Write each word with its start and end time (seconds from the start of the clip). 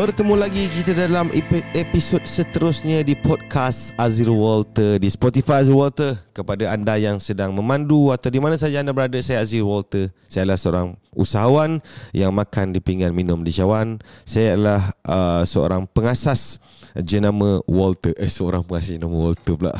Bertemu 0.00 0.32
lagi 0.32 0.64
kita 0.72 0.96
dalam 0.96 1.28
episod 1.76 2.24
seterusnya 2.24 3.04
di 3.04 3.12
podcast 3.12 3.92
Azir 4.00 4.32
Walter 4.32 4.96
di 4.96 5.12
Spotify 5.12 5.60
Azir 5.60 5.76
Walter. 5.76 6.16
Kepada 6.32 6.72
anda 6.72 6.96
yang 6.96 7.20
sedang 7.20 7.52
memandu 7.52 8.08
atau 8.08 8.32
di 8.32 8.40
mana 8.40 8.56
saja 8.56 8.80
anda 8.80 8.96
berada, 8.96 9.20
saya 9.20 9.44
Azir 9.44 9.60
Walter. 9.60 10.08
Saya 10.24 10.48
adalah 10.48 10.56
seorang 10.56 10.88
usahawan 11.12 11.84
yang 12.16 12.32
makan 12.32 12.72
di 12.72 12.80
pinggan 12.80 13.12
minum 13.12 13.44
di 13.44 13.52
Syawan. 13.52 14.00
Saya 14.24 14.56
adalah 14.56 14.88
uh, 15.04 15.44
seorang 15.44 15.84
pengasas 15.92 16.64
jenama 16.98 17.62
Walter. 17.70 18.10
Eh, 18.18 18.26
seorang 18.26 18.66
pengasas 18.66 18.98
jenama 18.98 19.14
Walter 19.14 19.54
pula. 19.54 19.70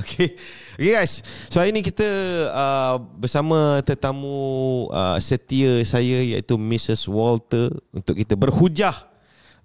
okay. 0.00 0.34
okay 0.74 0.92
guys, 0.98 1.22
so 1.46 1.62
hari 1.62 1.70
ini 1.70 1.86
kita 1.86 2.06
uh, 2.50 2.98
bersama 3.18 3.78
tetamu 3.86 4.90
uh, 4.90 5.18
setia 5.22 5.78
saya 5.86 6.24
iaitu 6.24 6.58
Mrs. 6.58 7.06
Walter 7.06 7.70
untuk 7.94 8.18
kita 8.18 8.34
berhujah. 8.34 9.06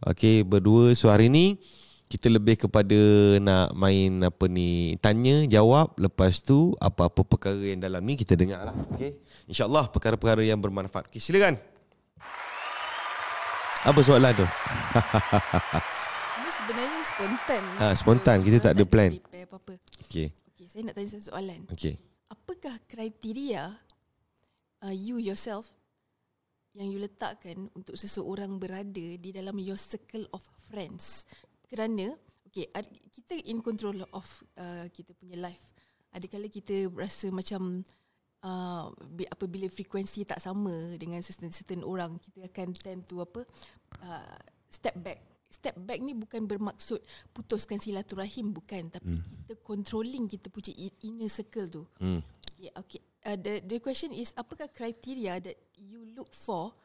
Okey, 0.05 0.45
berdua. 0.45 0.93
So 0.93 1.09
hari 1.09 1.31
ni 1.31 1.57
kita 2.05 2.29
lebih 2.29 2.55
kepada 2.55 2.99
nak 3.41 3.73
main 3.73 4.21
apa 4.21 4.45
ni 4.45 4.93
tanya 5.01 5.41
jawab 5.49 5.97
lepas 5.97 6.45
tu 6.45 6.77
apa-apa 6.77 7.25
perkara 7.25 7.57
yang 7.57 7.81
dalam 7.81 8.01
ni 8.05 8.13
kita 8.13 8.37
dengar 8.37 8.69
lah 8.69 8.75
okey 8.93 9.17
insyaallah 9.49 9.89
perkara-perkara 9.89 10.45
yang 10.45 10.61
bermanfaat 10.61 11.09
okay, 11.09 11.17
silakan 11.17 11.57
apa 13.85 13.99
soalan 14.01 14.33
tu? 14.33 14.47
Ini 16.41 16.49
sebenarnya 16.49 16.99
spontan. 17.05 17.63
Ha, 17.77 17.93
spontan. 17.93 18.37
So, 18.41 18.45
kita 18.49 18.57
tak 18.57 18.73
ada 18.73 18.83
plan. 18.89 19.11
apa-apa. 19.21 19.77
Okey. 20.09 20.33
Okey 20.33 20.65
saya 20.65 20.81
nak 20.89 20.97
tanya 20.97 21.09
satu 21.13 21.25
soalan. 21.29 21.61
Okey. 21.69 21.93
Apakah 22.33 22.81
kriteria 22.89 23.77
uh, 24.81 24.95
you 24.95 25.21
yourself 25.21 25.69
yang 26.73 26.89
you 26.89 26.97
letakkan 26.97 27.69
untuk 27.77 27.93
seseorang 27.93 28.57
berada 28.57 29.05
di 29.21 29.29
dalam 29.29 29.53
your 29.61 29.77
circle 29.77 30.25
of 30.33 30.41
friends? 30.65 31.29
Kerana 31.69 32.17
okay, 32.49 32.65
kita 33.13 33.37
in 33.45 33.61
control 33.61 34.01
of 34.09 34.25
uh, 34.57 34.89
kita 34.89 35.13
punya 35.13 35.37
life. 35.37 35.61
Ada 36.09 36.25
kala 36.25 36.49
kita 36.49 36.89
rasa 36.89 37.29
macam 37.29 37.85
uh, 38.45 38.93
apabila 39.33 39.65
frekuensi 39.67 40.23
tak 40.23 40.37
sama 40.37 40.93
dengan 40.95 41.19
certain 41.25 41.49
certain 41.49 41.81
orang 41.81 42.21
kita 42.21 42.45
akan 42.45 42.67
tend 42.77 43.01
to 43.09 43.25
apa 43.25 43.41
uh, 44.05 44.37
step 44.69 44.93
back 45.01 45.19
step 45.49 45.75
back 45.81 45.97
ni 46.03 46.13
bukan 46.13 46.45
bermaksud 46.45 47.01
putuskan 47.33 47.81
silaturahim 47.81 48.53
bukan 48.53 48.93
tapi 48.93 49.17
hmm. 49.17 49.25
kita 49.25 49.53
controlling 49.65 50.29
kita 50.29 50.53
punya 50.53 50.71
inner 51.01 51.31
circle 51.31 51.67
tu 51.67 51.83
hmm. 51.97 52.21
okay, 52.61 52.71
okay. 52.77 53.01
Uh, 53.25 53.33
the 53.41 53.57
the 53.65 53.81
question 53.81 54.13
is 54.13 54.29
apakah 54.37 54.69
kriteria 54.69 55.41
that 55.41 55.57
you 55.81 56.05
look 56.13 56.29
for 56.29 56.77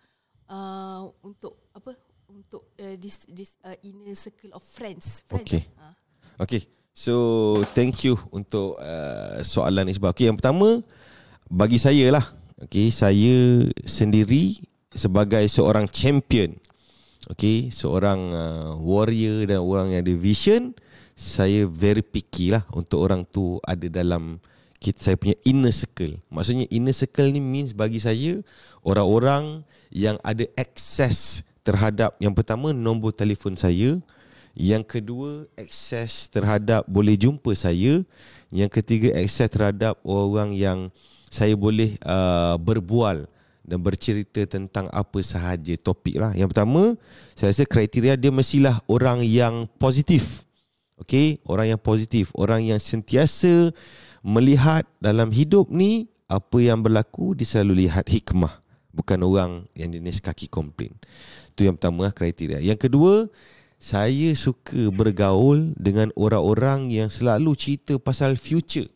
uh, 0.48 1.05
untuk 1.20 1.69
apa 1.77 1.92
untuk 2.33 2.72
uh, 2.78 2.97
this 2.97 3.27
this 3.28 3.58
uh, 3.66 3.77
inner 3.84 4.16
circle 4.16 4.55
of 4.55 4.62
friends. 4.62 5.20
friends 5.27 5.50
okay. 5.50 5.62
Uh. 5.77 5.94
Okay. 6.41 6.62
So 6.91 7.14
thank 7.77 8.03
you 8.08 8.19
untuk 8.34 8.81
uh, 8.81 9.41
soalan 9.47 9.86
ni 9.86 9.94
sebab 9.94 10.16
okay, 10.16 10.27
yang 10.27 10.38
pertama 10.38 10.83
bagi 11.51 11.83
saya 11.83 12.15
lah. 12.15 12.27
Okay, 12.62 12.95
saya 12.95 13.67
sendiri 13.83 14.62
sebagai 14.95 15.43
seorang 15.51 15.91
champion. 15.91 16.55
Okay, 17.29 17.69
seorang 17.75 18.20
uh, 18.33 18.73
warrior 18.79 19.45
dan 19.51 19.61
orang 19.61 19.93
yang 19.93 20.01
ada 20.06 20.15
vision, 20.15 20.73
saya 21.19 21.67
very 21.69 22.01
picky 22.01 22.55
lah 22.55 22.65
untuk 22.73 23.03
orang 23.03 23.27
tu 23.28 23.61
ada 23.67 23.91
dalam 23.91 24.39
kita 24.81 25.12
saya 25.12 25.17
punya 25.21 25.37
inner 25.45 25.75
circle. 25.75 26.17
Maksudnya 26.33 26.65
inner 26.73 26.97
circle 26.97 27.28
ni 27.28 27.43
means 27.43 27.77
bagi 27.77 28.01
saya 28.01 28.41
orang-orang 28.81 29.61
yang 29.93 30.17
ada 30.25 30.48
access 30.56 31.45
terhadap 31.60 32.16
yang 32.22 32.33
pertama 32.33 32.72
nombor 32.72 33.12
telefon 33.12 33.53
saya, 33.56 34.00
yang 34.56 34.81
kedua 34.81 35.44
akses 35.60 36.33
terhadap 36.33 36.89
boleh 36.89 37.21
jumpa 37.21 37.53
saya, 37.53 38.00
yang 38.49 38.72
ketiga 38.72 39.12
akses 39.21 39.53
terhadap 39.53 40.00
orang 40.05 40.56
yang 40.56 40.89
saya 41.30 41.54
boleh 41.54 41.94
uh, 42.02 42.58
berbual 42.58 43.24
dan 43.62 43.78
bercerita 43.78 44.42
tentang 44.50 44.91
apa 44.91 45.22
sahaja 45.22 45.78
topik 45.78 46.18
lah. 46.18 46.34
Yang 46.34 46.50
pertama, 46.50 46.82
saya 47.38 47.54
rasa 47.54 47.64
kriteria 47.70 48.18
dia 48.18 48.34
mestilah 48.34 48.82
orang 48.91 49.22
yang 49.22 49.70
positif. 49.78 50.42
Okay, 51.00 51.41
orang 51.48 51.72
yang 51.72 51.80
positif, 51.80 52.28
orang 52.36 52.66
yang 52.66 52.76
sentiasa 52.76 53.72
melihat 54.20 54.84
dalam 55.00 55.32
hidup 55.32 55.72
ni 55.72 56.12
apa 56.28 56.60
yang 56.60 56.84
berlaku 56.84 57.32
dia 57.32 57.48
selalu 57.48 57.86
lihat 57.86 58.04
hikmah. 58.10 58.60
Bukan 58.91 59.22
orang 59.22 59.64
yang 59.72 59.88
jenis 59.94 60.20
kaki 60.20 60.50
komplain. 60.50 60.92
Itu 61.54 61.64
yang 61.64 61.78
pertama 61.78 62.10
lah, 62.10 62.12
kriteria. 62.12 62.60
Yang 62.60 62.91
kedua 62.91 63.14
saya 63.80 64.36
suka 64.36 64.92
bergaul 64.92 65.72
dengan 65.78 66.12
orang-orang 66.12 66.92
yang 66.92 67.08
selalu 67.08 67.56
cerita 67.56 67.97
pasal 67.97 68.36
future 68.36 68.92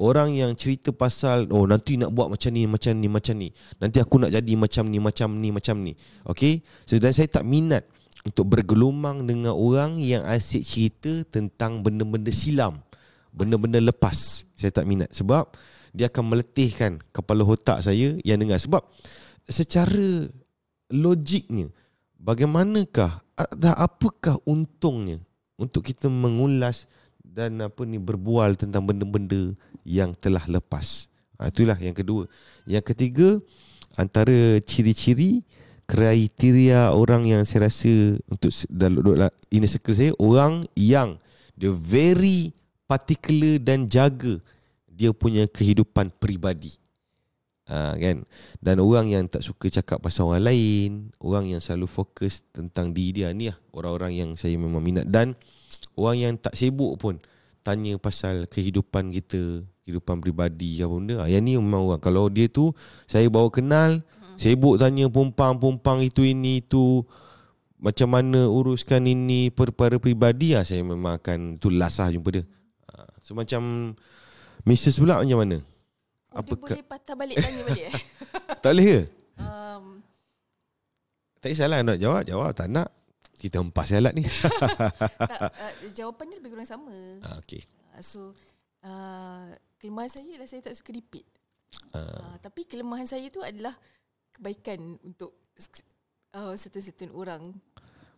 orang 0.00 0.32
yang 0.32 0.52
cerita 0.56 0.94
pasal 0.94 1.50
oh 1.52 1.68
nanti 1.68 2.00
nak 2.00 2.14
buat 2.14 2.32
macam 2.32 2.50
ni 2.52 2.64
macam 2.64 2.92
ni 2.96 3.08
macam 3.08 3.34
ni. 3.36 3.48
Nanti 3.80 3.98
aku 4.00 4.16
nak 4.22 4.32
jadi 4.32 4.52
macam 4.56 4.84
ni 4.88 4.98
macam 5.02 5.28
ni 5.36 5.48
macam 5.52 5.76
ni. 5.80 5.92
Okey 6.28 6.62
so, 6.88 6.96
dan 6.96 7.12
saya 7.12 7.28
tak 7.28 7.44
minat 7.44 7.84
untuk 8.22 8.46
bergelumang 8.46 9.26
dengan 9.26 9.52
orang 9.52 9.98
yang 9.98 10.22
asyik 10.22 10.62
cerita 10.62 11.12
tentang 11.28 11.82
benda-benda 11.82 12.30
silam. 12.30 12.78
Benda-benda 13.34 13.82
lepas. 13.82 14.46
Saya 14.54 14.70
tak 14.70 14.86
minat. 14.86 15.10
Sebab 15.10 15.50
dia 15.92 16.06
akan 16.08 16.24
meletihkan 16.30 17.02
kepala 17.10 17.42
otak 17.42 17.82
saya 17.82 18.14
yang 18.22 18.38
dengar. 18.38 18.62
Sebab 18.62 18.86
secara 19.50 20.30
logiknya 20.92 21.72
bagaimanakah 22.22 23.18
apakah 23.74 24.38
untungnya 24.46 25.18
untuk 25.58 25.82
kita 25.82 26.06
mengulas 26.06 26.86
dan 27.32 27.56
apa 27.64 27.88
ni 27.88 27.96
berbual 27.96 28.60
tentang 28.60 28.84
benda-benda 28.84 29.56
yang 29.88 30.12
telah 30.12 30.44
lepas 30.44 31.08
ha, 31.40 31.48
itulah 31.48 31.76
yang 31.80 31.96
kedua 31.96 32.28
yang 32.68 32.84
ketiga 32.84 33.40
antara 33.96 34.60
ciri-ciri 34.62 35.40
kriteria 35.88 36.92
orang 36.92 37.24
yang 37.24 37.42
saya 37.48 37.72
rasa 37.72 38.20
untuk 38.28 38.52
dalam 38.68 39.32
ini 39.48 39.66
circle 39.66 39.96
saya 39.96 40.12
orang 40.20 40.68
yang 40.76 41.16
the 41.56 41.72
very 41.72 42.52
particular 42.92 43.56
dan 43.60 43.88
jaga 43.88 44.36
dia 44.92 45.10
punya 45.10 45.48
kehidupan 45.48 46.12
peribadi. 46.20 46.76
Ha, 47.64 47.96
kan? 47.96 48.28
Dan 48.60 48.76
orang 48.84 49.08
yang 49.08 49.24
tak 49.24 49.40
suka 49.40 49.72
cakap 49.72 50.02
pasal 50.04 50.28
orang 50.28 50.52
lain, 50.52 50.90
orang 51.22 51.48
yang 51.48 51.60
selalu 51.62 51.88
fokus 51.88 52.44
tentang 52.52 52.92
diri 52.92 53.24
dia 53.24 53.32
ni 53.32 53.48
lah, 53.48 53.56
orang-orang 53.72 54.12
yang 54.12 54.30
saya 54.36 54.58
memang 54.60 54.84
minat 54.84 55.08
dan 55.08 55.32
orang 55.98 56.16
yang 56.18 56.34
tak 56.38 56.54
sibuk 56.54 56.98
pun 56.98 57.18
tanya 57.62 57.94
pasal 57.98 58.50
kehidupan 58.50 59.14
kita, 59.14 59.62
kehidupan 59.86 60.18
peribadi 60.18 60.82
apa 60.82 60.94
benda. 60.94 61.14
Ha, 61.22 61.30
yang 61.30 61.42
ni 61.46 61.54
memang 61.54 61.86
orang 61.86 62.02
kalau 62.02 62.26
dia 62.26 62.50
tu 62.50 62.74
saya 63.06 63.30
bawa 63.30 63.48
kenal, 63.48 64.02
sibuk 64.34 64.78
tanya 64.78 65.06
pumpang-pumpang 65.06 66.02
itu 66.02 66.26
ini 66.26 66.64
itu 66.64 67.06
macam 67.82 68.14
mana 68.14 68.46
uruskan 68.46 69.02
ini 69.06 69.50
perkara 69.50 69.98
peribadi 69.98 70.54
ah 70.54 70.62
saya 70.62 70.86
memang 70.86 71.18
akan 71.18 71.58
tu 71.58 71.70
lasah 71.70 72.10
jumpa 72.14 72.30
dia. 72.30 72.44
So 73.22 73.38
macam 73.38 73.94
Mrs. 74.66 74.98
pula 74.98 75.22
macam 75.22 75.38
mana? 75.46 75.58
Oh, 76.34 76.42
Apa 76.42 76.58
dia 76.58 76.62
boleh 76.62 76.86
patah 76.86 77.14
balik 77.14 77.36
tanya 77.38 77.62
balik 77.66 77.84
eh? 77.86 77.94
tak 78.62 78.70
boleh 78.74 78.86
ke? 78.86 79.00
Um, 79.38 79.84
tak 81.38 81.48
kisahlah 81.54 81.80
nak 81.86 81.98
jawab, 82.02 82.22
jawab 82.26 82.50
tak 82.54 82.66
nak. 82.70 82.90
Kita 83.38 83.60
hempas 83.60 83.90
alat 83.92 84.12
ni. 84.14 84.24
tak, 85.30 85.40
uh, 85.50 85.72
jawapan 85.92 86.24
dia 86.30 86.36
lebih 86.38 86.50
kurang 86.54 86.68
sama. 86.68 86.94
Ah, 87.26 87.36
okay. 87.42 87.64
Uh, 87.96 88.02
so, 88.02 88.20
uh, 88.86 89.50
kelemahan 89.82 90.10
saya 90.10 90.38
adalah 90.38 90.50
saya 90.50 90.62
tak 90.62 90.76
suka 90.78 90.94
repeat. 90.94 91.26
Uh. 91.90 91.98
Uh, 91.98 92.36
tapi 92.38 92.68
kelemahan 92.68 93.08
saya 93.08 93.26
tu 93.32 93.42
adalah 93.42 93.74
kebaikan 94.32 95.00
untuk 95.02 95.34
uh, 96.36 96.54
certain-certain 96.54 97.10
orang. 97.10 97.42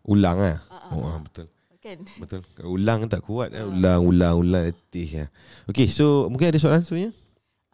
Ulang 0.04 0.36
lah? 0.36 0.58
Uh, 0.68 0.76
uh, 0.76 0.92
oh, 0.92 1.20
betul 1.24 1.48
kan 1.84 2.00
betul 2.16 2.40
ulang 2.64 3.04
tak 3.12 3.20
kuat 3.20 3.52
uh. 3.52 3.68
ulang 3.68 4.00
ulang 4.08 4.34
ulang 4.40 4.64
letih 4.72 5.04
ya 5.04 5.26
okey 5.68 5.92
so 5.92 6.32
mungkin 6.32 6.48
ada 6.48 6.56
soalan 6.56 6.80
sebenarnya 6.80 7.12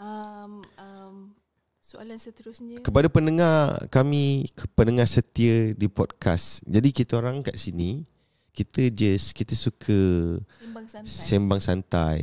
um, 0.02 0.66
soalan 1.90 2.19
seterusnya? 2.22 2.87
Kepada 2.87 3.10
pendengar 3.10 3.75
kami 3.90 4.46
pendengar 4.78 5.10
setia 5.10 5.75
di 5.75 5.90
podcast. 5.90 6.62
Jadi 6.62 6.94
kita 6.94 7.19
orang 7.19 7.42
kat 7.42 7.58
sini 7.58 8.06
kita 8.54 8.94
just 8.94 9.34
kita 9.34 9.58
suka 9.58 10.38
sembang 10.62 10.87
santai. 10.87 11.10
sembang 11.10 11.60
santai. 11.60 12.20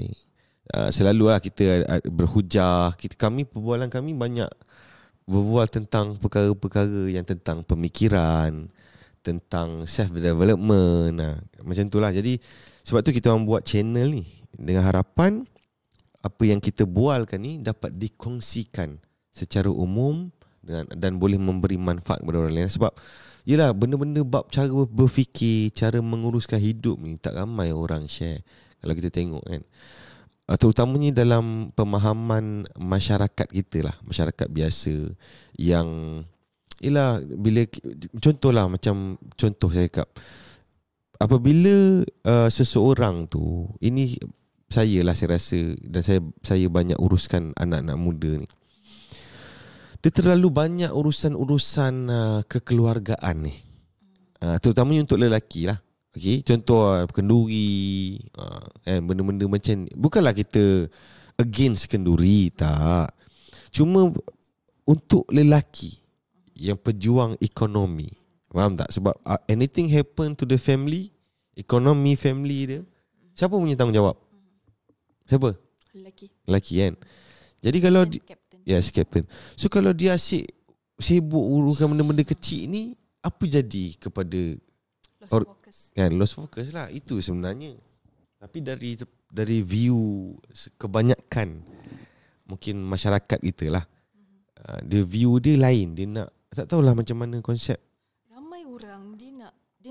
Uh, 0.71 0.87
selalulah 0.91 1.43
kita 1.43 1.83
uh, 1.83 1.99
berhujah. 2.07 2.95
Kita 2.95 3.19
kami 3.19 3.43
perbualan 3.43 3.91
kami 3.91 4.15
banyak 4.15 4.47
berbual 5.27 5.67
tentang 5.67 6.15
perkara-perkara 6.15 7.11
yang 7.11 7.27
tentang 7.27 7.59
pemikiran 7.67 8.71
tentang 9.19 9.83
self 9.83 10.15
development 10.15 11.19
nah, 11.19 11.35
macam 11.59 11.83
itulah 11.83 12.15
jadi 12.15 12.39
sebab 12.87 13.03
tu 13.03 13.11
kita 13.11 13.35
orang 13.35 13.43
buat 13.43 13.67
channel 13.67 14.07
ni 14.07 14.23
dengan 14.55 14.87
harapan 14.87 15.43
apa 16.23 16.43
yang 16.47 16.63
kita 16.63 16.87
bualkan 16.87 17.43
ni 17.43 17.59
dapat 17.59 17.91
dikongsikan 17.91 18.95
secara 19.37 19.69
umum 19.69 20.33
dan, 20.65 20.89
dan 20.97 21.21
boleh 21.21 21.37
memberi 21.37 21.77
manfaat 21.77 22.25
kepada 22.25 22.41
orang 22.41 22.57
lain. 22.57 22.67
Sebab 22.67 22.91
Yelah 23.47 23.71
benda-benda 23.71 24.27
bab 24.27 24.51
cara 24.51 24.67
berfikir 24.67 25.71
Cara 25.71 26.03
menguruskan 26.03 26.59
hidup 26.59 26.99
ni 26.99 27.15
Tak 27.15 27.31
ramai 27.31 27.71
orang 27.71 28.03
share. 28.11 28.43
Kalau 28.83 28.93
kita 28.93 29.07
tengok 29.07 29.39
kan. 29.47 29.63
Uh, 30.51 30.57
Terutamanya 30.59 31.23
dalam 31.23 31.71
pemahaman 31.71 32.67
masyarakat 32.75 33.47
kita 33.47 33.87
lah. 33.87 33.95
Masyarakat 34.03 34.51
biasa 34.51 35.15
Yang 35.55 35.89
Yelah 36.83 37.23
bila 37.23 37.63
Contohlah 38.19 38.67
macam 38.67 39.15
Contoh 39.39 39.71
saya 39.71 39.87
cakap. 39.87 40.11
Apabila 41.15 42.03
uh, 42.27 42.51
seseorang 42.51 43.31
tu 43.31 43.63
Ini 43.79 44.19
saya 44.67 45.07
lah 45.07 45.15
saya 45.15 45.39
rasa 45.39 45.71
Dan 45.87 46.03
saya 46.03 46.19
saya 46.43 46.67
banyak 46.67 46.99
uruskan 46.99 47.55
anak-anak 47.55 47.95
muda 47.95 48.43
ni 48.43 48.47
dia 49.97 50.11
terlalu 50.13 50.47
banyak 50.53 50.91
urusan-urusan 50.93 51.93
uh, 52.07 52.39
kekeluargaan 52.45 53.37
ni. 53.49 53.55
Uh, 54.37 54.57
terutamanya 54.61 55.09
untuk 55.09 55.17
lelaki 55.17 55.65
lah. 55.65 55.81
Okay, 56.13 56.41
contoh 56.41 56.81
uh, 56.85 57.05
kenduri, 57.09 58.17
uh, 58.37 58.65
eh, 58.89 59.01
benda-benda 59.01 59.45
macam 59.45 59.85
ni. 59.85 59.91
Bukanlah 59.93 60.33
kita 60.33 60.89
against 61.37 61.89
kenduri, 61.89 62.49
tak. 62.53 63.13
Cuma 63.69 64.09
untuk 64.85 65.29
lelaki 65.29 65.93
yang 66.57 66.77
pejuang 66.77 67.37
ekonomi. 67.37 68.09
Faham 68.49 68.73
tak? 68.73 68.89
Sebab 68.93 69.13
uh, 69.25 69.41
anything 69.45 69.89
happen 69.93 70.33
to 70.33 70.45
the 70.45 70.57
family, 70.57 71.13
ekonomi 71.53 72.17
family 72.17 72.59
dia, 72.65 72.81
siapa 73.37 73.53
punya 73.53 73.77
tanggungjawab? 73.77 74.17
Siapa? 75.29 75.53
Lelaki. 75.93 76.25
Lelaki 76.49 76.73
kan? 76.81 76.93
Jadi 77.61 77.77
kalau... 77.81 78.01
Dan 78.05 78.37
Yes, 78.67 78.91
captain. 78.91 79.23
So 79.55 79.71
kalau 79.71 79.95
dia 79.95 80.11
asyik 80.11 80.51
sibuk 80.99 81.39
uruskan 81.39 81.87
benda-benda 81.87 82.27
kecil 82.27 82.67
ni, 82.67 82.83
apa 83.23 83.47
jadi 83.47 83.95
kepada 83.95 84.59
Lost 85.23 85.31
Or- 85.31 85.47
focus. 85.47 85.77
kan 85.95 86.11
lost 86.13 86.35
focus 86.35 86.75
lah 86.75 86.91
itu 86.91 87.23
sebenarnya. 87.23 87.79
Tapi 88.37 88.59
dari 88.59 88.99
dari 89.31 89.63
view 89.63 90.35
kebanyakan 90.75 91.63
mungkin 92.43 92.83
masyarakat 92.83 93.39
kita 93.39 93.71
lah. 93.71 93.87
Uh, 94.59 94.79
dia 94.83 95.01
view 95.01 95.39
dia 95.39 95.55
lain, 95.55 95.95
dia 95.95 96.05
nak 96.05 96.29
tak 96.51 96.67
tahulah 96.67 96.91
macam 96.91 97.23
mana 97.23 97.39
konsep. 97.39 97.79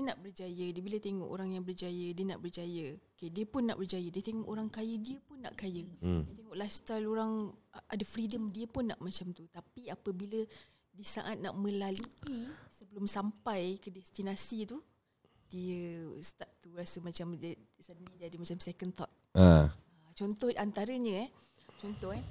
Nak 0.07 0.23
berjaya. 0.23 0.65
Dia 0.71 0.79
bila 0.79 0.97
tengok 1.03 1.27
orang 1.27 1.49
yang 1.59 1.63
berjaya, 1.67 2.07
dia 2.15 2.23
nak 2.23 2.39
berjaya. 2.39 2.95
Okay, 3.11 3.27
dia 3.27 3.43
pun 3.43 3.67
nak 3.67 3.75
berjaya. 3.75 4.07
Dia 4.07 4.23
tengok 4.23 4.47
orang 4.47 4.71
kaya, 4.71 4.95
dia 4.95 5.19
pun 5.19 5.43
nak 5.43 5.53
kaya. 5.59 5.83
Hmm. 5.99 6.23
Dia 6.23 6.33
tengok 6.39 6.55
lifestyle 6.55 7.05
orang 7.11 7.51
uh, 7.75 7.83
ada 7.91 8.05
freedom, 8.07 8.47
dia 8.55 8.65
pun 8.71 8.87
nak 8.87 9.03
macam 9.03 9.35
tu. 9.35 9.43
Tapi 9.51 9.91
apabila 9.91 10.39
di 10.95 11.05
saat 11.05 11.43
nak 11.43 11.59
melalui 11.59 12.47
sebelum 12.71 13.03
sampai 13.03 13.75
ke 13.83 13.91
destinasi 13.91 14.63
tu, 14.63 14.79
dia 15.47 16.03
start 16.19 16.51
tu 16.59 16.71
rasa 16.75 16.99
macam 16.99 17.35
dia 17.39 17.55
suddenly 17.79 18.11
dia 18.19 18.27
ada 18.27 18.37
macam 18.39 18.57
second 18.59 18.91
thought. 18.95 19.11
Ah, 19.35 19.71
Contoh 20.17 20.51
antaranya 20.57 21.23
eh. 21.23 21.29
Contoh 21.77 22.11
eh. 22.13 22.23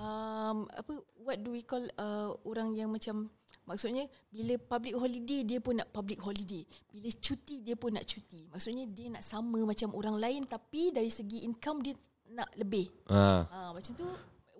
Um, 0.00 0.64
apa 0.72 0.96
what 1.20 1.36
do 1.44 1.52
we 1.52 1.60
call 1.60 1.84
uh, 2.00 2.32
orang 2.48 2.72
yang 2.72 2.88
macam 2.88 3.28
maksudnya 3.68 4.08
bila 4.32 4.56
public 4.56 4.96
holiday 4.96 5.44
dia 5.44 5.58
pun 5.60 5.76
nak 5.76 5.92
public 5.92 6.20
holiday. 6.20 6.64
Bila 6.88 7.08
cuti 7.20 7.60
dia 7.60 7.76
pun 7.76 7.96
nak 7.96 8.08
cuti. 8.08 8.48
Maksudnya 8.48 8.88
dia 8.88 9.12
nak 9.12 9.24
sama 9.24 9.60
macam 9.64 9.92
orang 9.92 10.16
lain 10.16 10.42
tapi 10.48 10.92
dari 10.92 11.12
segi 11.12 11.44
income 11.44 11.84
dia 11.84 11.94
nak 12.32 12.48
lebih. 12.56 12.88
ah. 13.12 13.44
Ah 13.48 13.70
macam 13.76 13.92
tu 13.92 14.08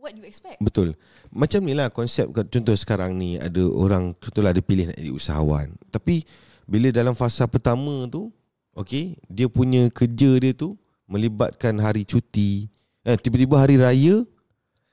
what 0.00 0.16
do 0.16 0.24
you 0.24 0.28
expect? 0.28 0.58
Betul. 0.60 0.96
Macam 1.28 1.60
ni 1.60 1.76
lah 1.76 1.92
konsep 1.92 2.28
contoh 2.32 2.76
sekarang 2.76 3.16
ni 3.16 3.36
ada 3.36 3.60
orang 3.68 4.16
contohlah 4.16 4.56
dia 4.56 4.64
pilih 4.64 4.88
nak 4.88 4.96
jadi 4.96 5.12
usahawan. 5.12 5.76
Tapi 5.92 6.24
bila 6.64 6.88
dalam 6.88 7.12
fasa 7.12 7.44
pertama 7.50 8.08
tu, 8.08 8.32
okey, 8.78 9.20
dia 9.28 9.50
punya 9.50 9.90
kerja 9.92 10.30
dia 10.40 10.52
tu 10.56 10.78
melibatkan 11.10 11.76
hari 11.82 12.06
cuti. 12.06 12.70
Eh 13.10 13.18
tiba-tiba 13.18 13.58
hari 13.58 13.74
raya, 13.74 14.22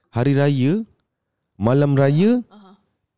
hari 0.10 0.34
raya, 0.34 0.82
malam 1.54 1.94
raya, 1.94 2.42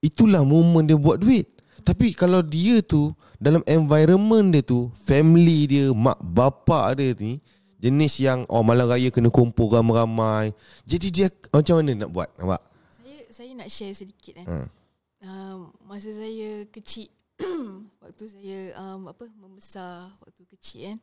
itulah 0.04 0.44
momen 0.44 0.84
dia 0.84 1.00
buat 1.00 1.24
duit. 1.24 1.48
Tapi 1.88 2.12
kalau 2.12 2.44
dia 2.44 2.84
tu 2.84 3.16
dalam 3.40 3.64
environment 3.64 4.52
dia 4.52 4.60
tu, 4.60 4.92
family 5.08 5.72
dia, 5.72 5.86
mak 5.96 6.20
bapak 6.20 7.00
dia 7.00 7.16
ni 7.16 7.40
jenis 7.80 8.20
yang 8.20 8.44
oh 8.52 8.60
malam 8.60 8.92
raya 8.92 9.08
kena 9.08 9.32
kumpul 9.32 9.72
ramai-ramai. 9.72 10.52
Jadi 10.84 11.08
dia 11.08 11.28
macam 11.48 11.80
mana 11.80 11.96
nak 11.96 12.12
buat? 12.12 12.30
Nampak? 12.36 12.62
Saya 12.92 13.18
saya 13.32 13.52
nak 13.56 13.70
share 13.72 13.96
sedikit 13.96 14.44
kan. 14.44 14.48
Ha. 14.52 14.58
Um, 15.20 15.72
masa 15.88 16.12
saya 16.12 16.68
kecil 16.68 17.08
waktu 18.04 18.24
saya 18.28 18.60
um, 18.76 19.08
apa 19.08 19.32
membesar 19.32 20.12
waktu 20.20 20.44
kecil 20.60 20.80
kan. 20.92 20.98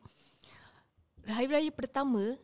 Hari 1.26 1.49
raya 1.49 1.70
pertama 1.72 2.37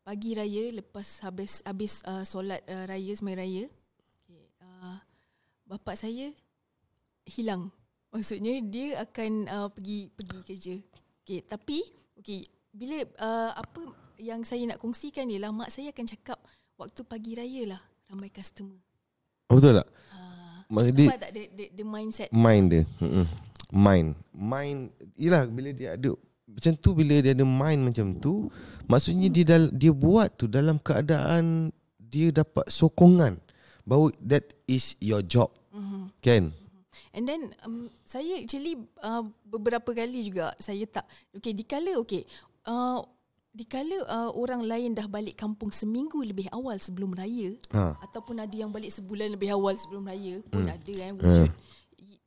pagi 0.00 0.34
raya 0.34 0.74
lepas 0.74 1.20
habis 1.22 1.60
habis 1.62 2.00
uh, 2.08 2.24
solat 2.24 2.64
uh, 2.66 2.84
raya 2.88 3.12
sembahyang 3.12 3.40
raya. 3.40 3.64
Okay, 4.24 4.44
uh, 4.64 4.96
bapak 5.68 5.96
saya 6.00 6.32
hilang. 7.28 7.70
Maksudnya 8.10 8.58
dia 8.64 9.06
akan 9.06 9.32
uh, 9.46 9.68
pergi 9.70 10.10
pergi 10.10 10.38
kerja. 10.42 10.76
Okay, 11.22 11.46
tapi 11.46 11.78
okay, 12.18 12.42
bila 12.74 13.06
uh, 13.22 13.54
apa 13.54 13.82
yang 14.18 14.42
saya 14.42 14.66
nak 14.66 14.82
kongsikan 14.82 15.30
ni 15.30 15.38
lah 15.38 15.54
mak 15.54 15.70
saya 15.70 15.94
akan 15.94 16.06
cakap 16.10 16.38
waktu 16.74 17.00
pagi 17.06 17.32
raya 17.38 17.76
lah 17.76 17.80
ramai 18.10 18.32
customer. 18.32 18.76
Oh, 19.50 19.58
betul 19.58 19.78
tak? 19.78 19.88
Uh, 20.10 20.58
Maksud 20.70 20.94
dia 20.94 21.08
tak 21.14 21.32
the, 21.34 21.42
the, 21.54 21.64
the 21.70 21.84
mindset 21.86 22.28
mind 22.34 22.66
dia. 22.70 22.82
Mm-mm. 22.98 23.26
Mind. 23.70 24.18
Mind 24.34 24.90
Yelah 25.14 25.46
bila 25.46 25.70
dia 25.70 25.94
ada 25.94 26.10
macam 26.50 26.72
tu 26.78 26.90
bila 26.92 27.22
dia 27.22 27.32
ada 27.32 27.46
mind 27.46 27.80
macam 27.90 28.06
tu 28.18 28.50
maksudnya 28.90 29.30
dia 29.30 29.44
dal, 29.46 29.70
dia 29.70 29.94
buat 29.94 30.34
tu 30.34 30.50
dalam 30.50 30.82
keadaan 30.82 31.70
dia 31.98 32.34
dapat 32.34 32.66
sokongan 32.66 33.38
bahawa 33.86 34.10
that 34.20 34.44
is 34.66 34.98
your 34.98 35.22
job. 35.22 35.50
mm-hmm. 35.70 36.10
Kan? 36.20 36.52
And 37.10 37.26
then 37.26 37.50
um, 37.66 37.90
Saya 38.06 38.38
actually 38.38 38.78
uh, 39.02 39.26
Beberapa 39.42 39.90
kali 39.90 40.30
juga 40.30 40.54
Saya 40.62 40.86
tak 40.86 41.06
Okay 41.34 41.50
dikala 41.54 41.98
okay 41.98 42.22
uh, 42.70 43.02
Dikala 43.50 44.06
uh, 44.06 44.30
orang 44.30 44.62
lain 44.62 44.94
dah 44.94 45.10
balik 45.10 45.34
kampung 45.34 45.74
Seminggu 45.74 46.22
lebih 46.22 46.46
awal 46.54 46.78
sebelum 46.78 47.14
raya 47.18 47.58
Ha. 47.74 47.98
Ataupun 48.06 48.38
ada 48.38 48.54
yang 48.54 48.70
balik 48.70 48.94
sebulan 48.94 49.34
lebih 49.34 49.50
awal 49.50 49.74
sebelum 49.74 50.06
raya 50.06 50.38
Pun 50.46 50.70
ada 50.70 50.92
kan 50.94 51.14
wujud 51.18 51.50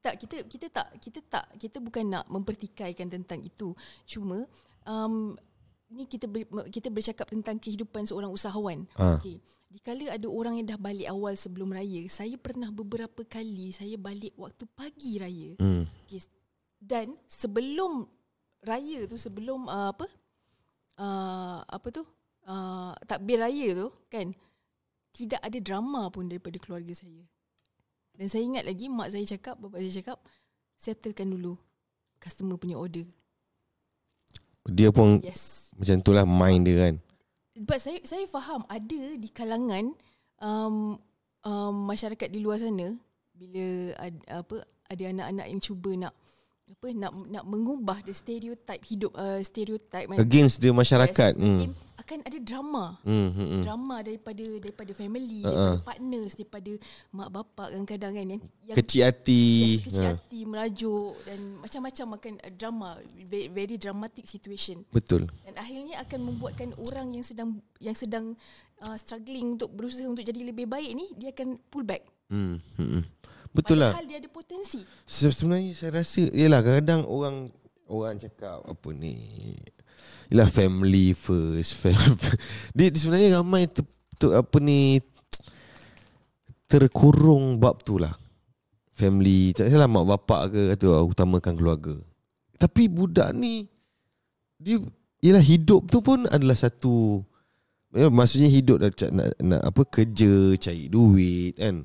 tak 0.04 0.20
kita 0.20 0.44
kita 0.44 0.68
tak 0.68 0.88
kita 1.00 1.20
tak 1.32 1.46
kita 1.56 1.80
bukan 1.80 2.12
nak 2.12 2.28
mempertikaikan 2.28 3.08
tentang 3.08 3.40
itu. 3.40 3.72
Cuma 4.04 4.44
um, 4.84 5.32
ni 5.88 6.04
kita 6.04 6.28
ber, 6.28 6.44
kita 6.68 6.92
bercakap 6.92 7.32
tentang 7.32 7.56
kehidupan 7.56 8.04
seorang 8.04 8.28
usahawan. 8.28 8.84
Ah. 9.00 9.16
okey. 9.16 9.40
Dikala 9.72 10.14
ada 10.14 10.28
orang 10.30 10.60
yang 10.60 10.68
dah 10.70 10.78
balik 10.78 11.08
awal 11.10 11.34
sebelum 11.34 11.74
raya 11.74 12.06
saya 12.12 12.38
pernah 12.38 12.70
beberapa 12.70 13.26
kali 13.26 13.74
saya 13.74 13.96
balik 13.96 14.36
waktu 14.36 14.68
pagi 14.76 15.18
raya. 15.18 15.56
Hmm. 15.58 15.88
okay. 16.04 16.22
dan 16.84 17.16
sebelum 17.26 18.04
raya 18.68 19.08
tu 19.08 19.16
sebelum 19.16 19.72
uh, 19.72 19.96
apa? 19.96 20.06
Uh, 21.00 21.64
apa 21.64 21.88
tu? 21.90 22.04
Uh, 22.44 22.92
takbir 23.08 23.40
raya 23.40 23.72
tu 23.72 23.88
kan? 24.12 24.36
Tidak 25.16 25.40
ada 25.40 25.58
drama 25.64 26.12
pun 26.12 26.28
daripada 26.28 26.60
keluarga 26.60 26.92
saya 26.92 27.24
dan 28.14 28.28
saya 28.30 28.44
ingat 28.46 28.64
lagi 28.66 28.90
mak 28.90 29.10
saya 29.10 29.26
cakap, 29.26 29.58
bapak 29.58 29.82
saya 29.82 29.94
cakap, 30.02 30.18
settlekan 30.78 31.30
dulu 31.30 31.58
customer 32.22 32.56
punya 32.56 32.78
order. 32.80 33.04
Dia 34.64 34.96
pun 34.96 35.20
Yes. 35.20 35.74
macam 35.76 36.00
tu 36.00 36.12
lah 36.16 36.24
mind 36.24 36.64
dia 36.64 36.76
kan. 36.88 36.96
But 37.54 37.84
saya 37.84 38.00
saya 38.08 38.26
faham 38.32 38.64
ada 38.72 39.02
di 39.20 39.30
kalangan 39.30 39.94
um, 40.40 40.98
um, 41.44 41.76
masyarakat 41.86 42.32
di 42.32 42.40
luar 42.40 42.64
sana 42.64 42.96
bila 43.36 43.92
ada 44.00 44.42
apa 44.42 44.64
ada 44.88 45.04
anak-anak 45.10 45.46
yang 45.52 45.62
cuba 45.62 45.92
nak 45.98 46.14
apa 46.64 46.88
nak 46.96 47.12
nak 47.28 47.44
mengubah 47.44 48.00
the 48.08 48.16
stereotype 48.16 48.82
hidup 48.88 49.12
uh, 49.16 49.40
stereotype 49.44 50.08
Against 50.16 50.64
dia 50.64 50.72
masyarakat. 50.72 51.36
Yes, 51.36 51.44
Hmm. 51.44 51.76
akan 52.00 52.20
ada 52.28 52.38
drama. 52.44 52.86
Hmm, 53.08 53.30
hmm. 53.32 53.62
Drama 53.64 53.96
daripada 54.04 54.44
daripada 54.60 54.92
family, 54.92 55.44
Uh-uh. 55.44 55.80
daripada 55.80 55.88
partners, 55.88 56.32
daripada 56.36 56.72
mak 57.16 57.30
bapak 57.32 57.68
kadang-kadang 57.72 58.12
kan 58.16 58.26
yang, 58.28 58.42
yang 58.68 58.78
Kecil 58.80 59.02
hati. 59.08 59.46
Yes, 59.80 59.84
kecil 59.88 60.04
Ha. 60.04 60.12
hati, 60.16 60.40
merajuk 60.44 61.14
dan 61.24 61.40
macam-macam 61.64 62.08
akan 62.20 62.34
uh, 62.44 62.52
drama, 62.52 62.90
very, 63.24 63.48
very 63.48 63.76
dramatic 63.80 64.28
situation. 64.28 64.84
Betul. 64.92 65.32
Dan 65.48 65.56
akhirnya 65.56 66.00
akan 66.04 66.20
membuatkan 66.28 66.76
orang 66.76 67.16
yang 67.16 67.24
sedang 67.24 67.50
yang 67.80 67.96
sedang 67.96 68.36
uh, 68.84 68.98
struggling 69.00 69.56
untuk 69.56 69.72
berusaha 69.72 70.04
untuk 70.08 70.28
jadi 70.28 70.44
lebih 70.44 70.68
baik 70.68 70.92
ni 70.96 71.08
dia 71.16 71.32
akan 71.32 71.60
pull 71.72 71.88
back. 71.88 72.04
Hmm, 72.28 72.60
hmm, 72.76 72.88
hmm. 73.00 73.04
Betul 73.54 73.78
lah. 73.80 73.94
Padahal 73.94 74.10
dia 74.10 74.18
ada 74.18 74.30
potensi. 74.30 74.80
Se- 75.06 75.30
Sebenarnya 75.30 75.72
saya 75.72 76.02
rasa 76.02 76.26
Yelah 76.28 76.60
kadang-kadang 76.60 77.02
orang 77.06 77.36
Orang 77.86 78.18
cakap 78.18 78.66
Apa 78.66 78.90
ni 78.90 79.14
Yelah 80.28 80.50
family 80.50 81.14
first 81.14 81.78
fam- 81.78 81.94
dia, 82.76 82.90
dia 82.90 82.98
sebenarnya 82.98 83.38
ramai 83.38 83.70
ter, 83.70 83.86
ter, 84.18 84.34
Apa 84.34 84.58
ni 84.58 84.98
Terkurung 86.66 87.62
bab 87.62 87.80
tu 87.80 87.96
lah 87.96 88.18
family, 88.94 89.52
tak 89.52 89.74
salah 89.74 89.90
mak 89.90 90.06
bapak 90.06 90.54
ke 90.54 90.60
kata 90.70 90.86
oh, 90.88 91.10
utamakan 91.10 91.58
keluarga. 91.58 91.98
Tapi 92.56 92.86
budak 92.86 93.34
ni 93.34 93.66
dia 94.56 94.78
ialah 95.20 95.42
hidup 95.42 95.90
tu 95.90 96.00
pun 96.00 96.30
adalah 96.30 96.54
satu 96.54 97.26
ya, 97.90 98.08
maksudnya 98.08 98.48
hidup 98.48 98.78
ca- 98.94 99.10
nak, 99.10 99.34
nak 99.42 99.62
apa 99.66 99.82
kerja, 99.84 100.54
cari 100.56 100.88
duit 100.88 101.58
kan. 101.58 101.84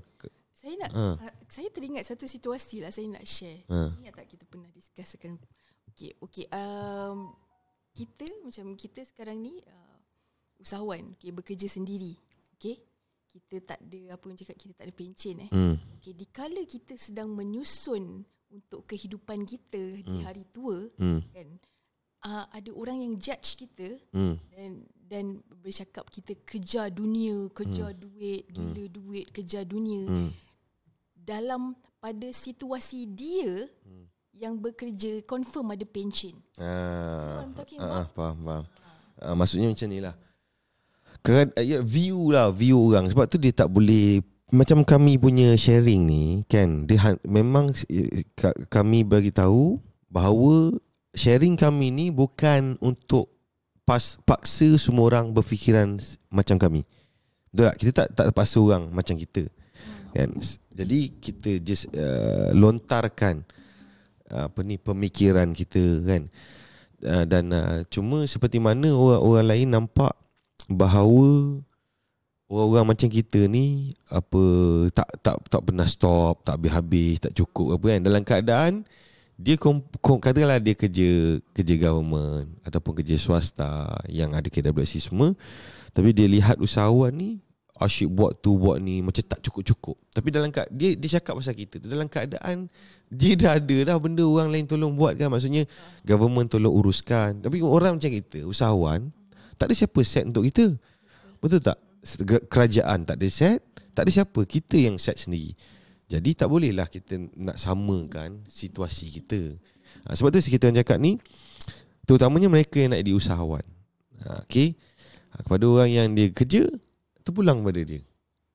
Saya 0.52 0.74
nak 0.78 0.90
Ha. 0.92 1.04
Uh. 1.48 1.52
saya 1.52 1.68
teringat 1.72 2.04
satu 2.04 2.28
situasi 2.28 2.84
lah 2.84 2.92
saya 2.92 3.08
nak 3.08 3.24
share. 3.24 3.64
Ha. 3.72 3.96
Ingat 3.96 4.12
tak 4.20 4.28
kita 4.28 4.44
pernah 4.44 4.68
discusskan 4.70 5.40
okey 5.90 6.12
okey 6.20 6.44
um, 6.52 7.32
kita 7.96 8.28
macam 8.44 8.76
kita 8.76 9.00
sekarang 9.08 9.40
ni 9.40 9.58
uh, 9.64 9.96
usahawan 10.60 11.16
okey 11.16 11.32
bekerja 11.32 11.66
sendiri. 11.66 12.12
Okey. 12.60 12.76
Kita 13.28 13.76
tak 13.76 13.80
ada 13.84 14.16
apa 14.16 14.24
yang 14.24 14.38
cakap 14.40 14.56
kita 14.56 14.72
tak 14.76 14.86
ada 14.88 14.94
pencen 14.94 15.36
eh. 15.48 15.50
Hmm. 15.52 15.76
Okey 15.98 16.12
di 16.12 16.26
kala 16.28 16.62
kita 16.68 16.94
sedang 17.00 17.32
menyusun 17.32 18.24
untuk 18.48 18.88
kehidupan 18.88 19.44
kita 19.44 20.00
di 20.00 20.08
Hmm. 20.08 20.24
hari 20.24 20.44
tua 20.48 20.88
Hmm. 20.96 21.20
kan 21.32 21.48
uh, 22.24 22.44
ada 22.48 22.70
orang 22.72 23.04
yang 23.04 23.14
judge 23.20 23.60
kita 23.60 24.00
Hmm. 24.12 24.40
dan 24.52 24.70
dan 25.08 25.24
bercakap 25.64 26.04
kita 26.12 26.36
kejar 26.44 26.92
dunia, 26.92 27.48
kejar 27.56 27.96
hmm. 27.96 28.00
duit, 28.00 28.42
gila 28.52 28.84
hmm. 28.84 28.92
duit, 28.92 29.26
kejar 29.32 29.64
dunia. 29.64 30.04
Hmm. 30.04 30.30
Dalam 31.28 31.76
pada 32.00 32.24
situasi 32.32 33.04
dia 33.04 33.68
Hmm. 33.84 34.08
yang 34.32 34.56
bekerja 34.56 35.20
confirm 35.28 35.76
ada 35.76 35.84
pension. 35.84 36.32
Ah, 36.56 37.44
ah, 37.44 37.44
ah, 37.76 38.08
about. 38.08 38.16
faham, 38.16 38.36
faham. 38.40 38.64
Ah, 39.18 39.34
maksudnya 39.36 39.68
macam 39.68 39.88
ni 39.90 40.00
lah. 40.00 40.14
Kerana, 41.20 41.50
ya, 41.60 41.82
view 41.82 42.30
lah, 42.30 42.48
view 42.48 42.78
orang. 42.88 43.10
Sebab 43.10 43.26
tu 43.26 43.36
dia 43.36 43.50
tak 43.50 43.68
boleh, 43.68 44.22
macam 44.48 44.80
kami 44.80 45.18
punya 45.18 45.52
sharing 45.58 46.06
ni, 46.06 46.24
kan, 46.46 46.86
dia 46.86 46.96
ha- 47.02 47.22
memang 47.26 47.74
eh, 47.90 48.24
ka- 48.32 48.56
kami 48.70 49.02
bagi 49.02 49.28
tahu 49.28 49.76
bahawa 50.08 50.72
sharing 51.12 51.58
kami 51.58 51.90
ni 51.90 52.06
bukan 52.08 52.78
untuk 52.78 53.28
pas, 53.82 54.16
paksa 54.22 54.78
semua 54.78 55.10
orang 55.10 55.34
berfikiran 55.34 55.98
macam 56.30 56.56
kami. 56.56 56.86
Betul 57.50 57.64
tak? 57.66 57.76
Kita 57.76 57.90
tak 57.92 58.08
tak 58.14 58.26
paksa 58.32 58.62
orang 58.62 58.86
macam 58.88 59.18
kita. 59.18 59.50
Kan? 60.18 60.34
Jadi 60.74 61.14
kita 61.22 61.62
just 61.62 61.86
uh, 61.94 62.50
lontarkan 62.50 63.46
uh, 64.34 64.50
apa 64.50 64.60
ni 64.66 64.74
pemikiran 64.74 65.54
kita 65.54 66.02
kan. 66.02 66.26
Uh, 66.98 67.24
dan 67.30 67.54
uh, 67.54 67.86
cuma 67.86 68.26
seperti 68.26 68.58
mana 68.58 68.90
orang-orang 68.90 69.46
lain 69.46 69.68
nampak 69.70 70.10
bahawa 70.66 71.62
orang-orang 72.50 72.90
macam 72.90 73.06
kita 73.06 73.46
ni 73.46 73.94
apa 74.10 74.42
tak 74.90 75.08
tak 75.22 75.36
tak 75.46 75.62
pernah 75.62 75.86
stop, 75.86 76.42
tak 76.42 76.58
habis-habis, 76.58 77.22
tak 77.22 77.32
cukup 77.38 77.78
apa 77.78 77.86
kan 77.94 78.00
dalam 78.02 78.22
keadaan 78.26 78.74
dia 79.38 79.54
katakanlah 80.02 80.58
dia 80.58 80.74
kerja 80.74 81.38
kerja 81.54 81.74
government 81.78 82.50
ataupun 82.66 82.98
kerja 82.98 83.14
swasta 83.14 83.86
yang 84.10 84.34
ada 84.34 84.50
KWSC 84.50 85.14
semua 85.14 85.30
tapi 85.94 86.10
dia 86.10 86.26
lihat 86.26 86.58
usahawan 86.58 87.14
ni 87.14 87.38
asyik 87.78 88.10
buat 88.10 88.42
tu 88.42 88.58
buat 88.58 88.82
ni 88.82 89.00
macam 89.00 89.22
tak 89.22 89.38
cukup-cukup. 89.46 89.94
Tapi 90.10 90.28
dalam 90.34 90.50
keadaan, 90.50 90.74
dia 90.74 90.98
dia 90.98 91.18
cakap 91.18 91.38
pasal 91.38 91.54
kita 91.54 91.78
tu 91.78 91.86
dalam 91.86 92.10
keadaan 92.10 92.66
dia 93.08 93.32
dah 93.38 93.56
ada 93.56 93.76
dah 93.88 93.96
benda 93.96 94.20
orang 94.26 94.52
lain 94.52 94.66
tolong 94.68 94.92
buat 94.98 95.16
kan 95.16 95.30
maksudnya 95.30 95.64
government 96.02 96.50
tolong 96.50 96.74
uruskan. 96.74 97.38
Tapi 97.40 97.62
orang 97.62 97.96
macam 97.96 98.10
kita 98.10 98.44
usahawan 98.44 99.08
tak 99.56 99.70
ada 99.70 99.74
siapa 99.74 100.00
set 100.02 100.26
untuk 100.26 100.44
kita. 100.46 100.74
Betul 101.38 101.62
tak? 101.62 101.78
Kerajaan 102.50 103.06
tak 103.06 103.16
ada 103.16 103.28
set 103.30 103.62
tak 103.94 104.06
ada 104.06 104.10
siapa. 104.14 104.40
Kita 104.46 104.78
yang 104.78 104.94
set 104.98 105.18
sendiri. 105.18 105.54
Jadi 106.08 106.30
tak 106.38 106.48
bolehlah 106.48 106.86
kita 106.86 107.18
nak 107.34 107.58
samakan 107.58 108.46
situasi 108.46 109.10
kita. 109.10 109.58
Ha, 110.06 110.14
sebab 110.14 110.30
tu 110.30 110.40
kita 110.40 110.70
cakap 110.72 110.96
ni 111.02 111.20
terutamanya 112.08 112.48
mereka 112.48 112.80
yang 112.80 112.94
nak 112.94 113.02
jadi 113.02 113.12
usahawan. 113.12 113.64
Ha, 114.24 114.46
okay 114.46 114.78
ha, 115.34 115.42
kepada 115.44 115.64
orang 115.68 115.90
yang 115.90 116.06
dia 116.16 116.32
kerja 116.32 116.64
terpulang 117.28 117.60
pada 117.60 117.84
dia 117.84 118.00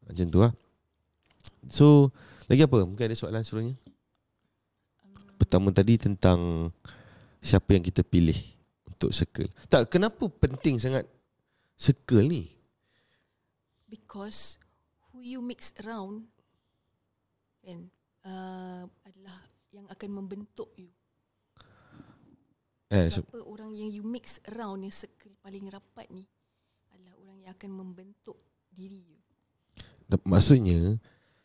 macam 0.10 0.26
tu 0.26 0.40
lah 0.42 0.54
so 1.70 2.10
lagi 2.50 2.66
apa 2.66 2.82
mungkin 2.84 3.06
ada 3.06 3.16
soalan 3.16 3.46
seterusnya 3.46 3.78
pertama 5.38 5.70
tadi 5.70 6.02
tentang 6.02 6.72
siapa 7.44 7.76
yang 7.76 7.84
kita 7.84 8.02
pilih 8.08 8.40
untuk 8.88 9.12
circle. 9.12 9.52
Tak, 9.68 9.92
kenapa 9.92 10.32
penting 10.32 10.80
sangat 10.80 11.04
circle 11.76 12.24
ni? 12.24 12.48
Because 13.92 14.56
who 15.12 15.20
you 15.20 15.44
mix 15.44 15.76
around 15.84 16.32
kan 17.60 17.92
uh, 18.24 18.88
adalah 19.04 19.38
yang 19.76 19.86
akan 19.92 20.10
membentuk 20.24 20.72
you. 20.80 20.88
Eh, 22.88 23.12
Siapa 23.12 23.44
orang 23.44 23.76
yang 23.76 23.92
you 23.92 24.08
mix 24.08 24.40
around 24.56 24.88
yang 24.88 24.96
circle 24.96 25.36
paling 25.44 25.68
rapat 25.68 26.08
ni 26.14 26.24
adalah 26.96 27.14
orang 27.20 27.38
yang 27.44 27.52
akan 27.52 27.72
membentuk 27.76 28.40
diri 28.74 29.02
you. 29.02 29.18
maksudnya 30.26 30.98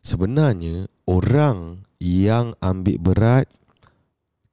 sebenarnya 0.02 0.88
orang 1.08 1.84
yang 1.98 2.54
ambil 2.60 2.96
berat 3.00 3.46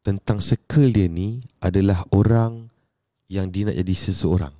tentang 0.05 0.37
circle 0.37 0.93
dia 0.93 1.09
ni 1.09 1.41
adalah 1.61 2.05
orang 2.13 2.69
yang 3.25 3.49
dia 3.49 3.65
nak 3.65 3.77
jadi 3.77 3.95
seseorang. 3.97 4.53